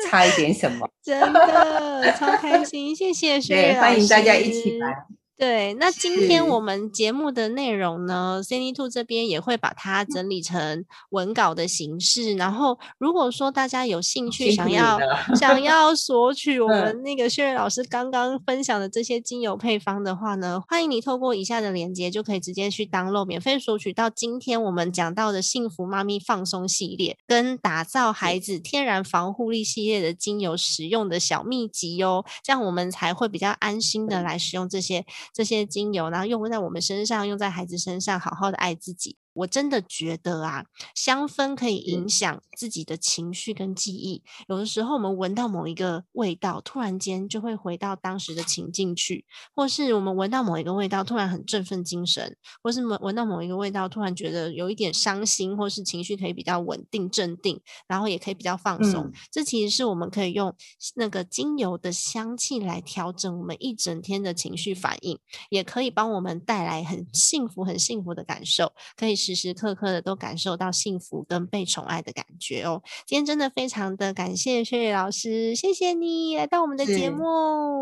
[0.08, 0.88] 擦一点什么？
[1.04, 5.06] 真的超开心，谢谢对，欢迎大家一起来。
[5.38, 12.34] 对，那今天我们节目的内容呢，Cindy Two 这边也会把它整理成文稿的形式。
[12.34, 14.98] 然后，如果说大家有兴趣，想要
[15.36, 32.24] 想 要索取我们那个薛瑞老师刚刚分享的这些精油配方的话呢，欢迎你透过以下的链接，就可以直接去 download 免费索取到今天我们讲到的幸福妈咪放松系列，跟打造孩子天然防护力系列的精油使用的小秘籍哟。
[32.42, 35.06] 这样我们才会比较安心的来使用这些。
[35.32, 39.16] 这些精油，然后用在我们身上，用在孩子身上，好好的爱自己。
[39.38, 40.64] 我真的觉得啊，
[40.94, 44.22] 香氛可以影响自己的情绪跟记忆。
[44.48, 49.24] 有的时候，我们闻到某一个味道，突然间就会回到当时的情境去；
[49.54, 52.32] 或是我们闻到某一个味道，突然很振奋精神；
[52.62, 59.12] 或是闻闻到某一个味道，突然觉得有一点伤心，或是情绪可以比较稳定镇定，然后也可以比较放松。
[59.30, 60.52] 这其实是我们可以用
[60.96, 65.16] 那个精油的香气来调整我们一整天的情绪反应，
[65.50, 69.27] 也可以帮我们带来很幸福、很幸福的感受，可以。
[69.34, 72.82] 时时刻刻的都感受到幸福跟被宠爱的感觉哦。
[73.06, 77.24] 今天真的非常的感谢薛瑞老师，谢谢你来到我们的节目。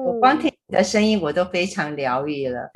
[0.07, 2.71] 我光听你的声音，我都非常疗愈了。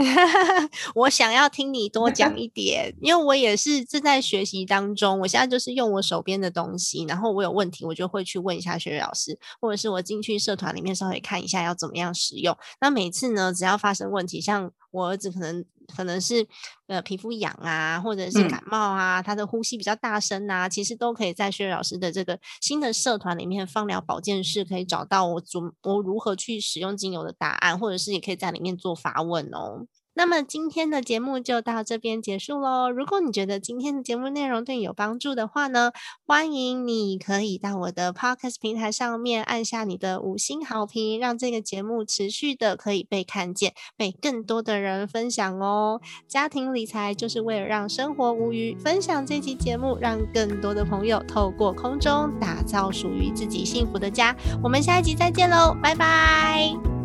[0.95, 5.19] 我想要听你多讲 一点，因为我也是正在学习当中。
[5.21, 12.57] 我现在就是用我手边的东西，然后我有问题，我就会去问一下薛瑞老师，或者是我进去社团里面稍微看一下要怎么样使用。
[12.81, 15.65] 那每次呢，只要发生问题，像我儿子可能。
[15.95, 16.47] 可能是
[16.87, 29.87] 呃皮肤痒啊，或者是感冒啊，他的呼吸比较大声啊，其实都可以在薛老师的这个新的社团里面，芳疗保健室可以找到我怎我如何去使用精油的答案，或者是也可以在里面做发问哦。
[30.15, 32.91] 那么今天的节目就到这边结束喽。
[32.91, 35.93] 如果你觉得今天的节目内容对你有帮助的话呢，
[36.27, 46.01] 欢迎你可以到我的 Podcast 平台上面按下你的五星好评，让这个节目持续的可以被看见，被更多的人分享哦。
[46.29, 54.37] 家庭理财就是为了让生活无虞，分享这期节目，让更多的朋友透过空中打造属于自己幸福的家。
[54.63, 57.00] 我们下一集再见喽，拜拜。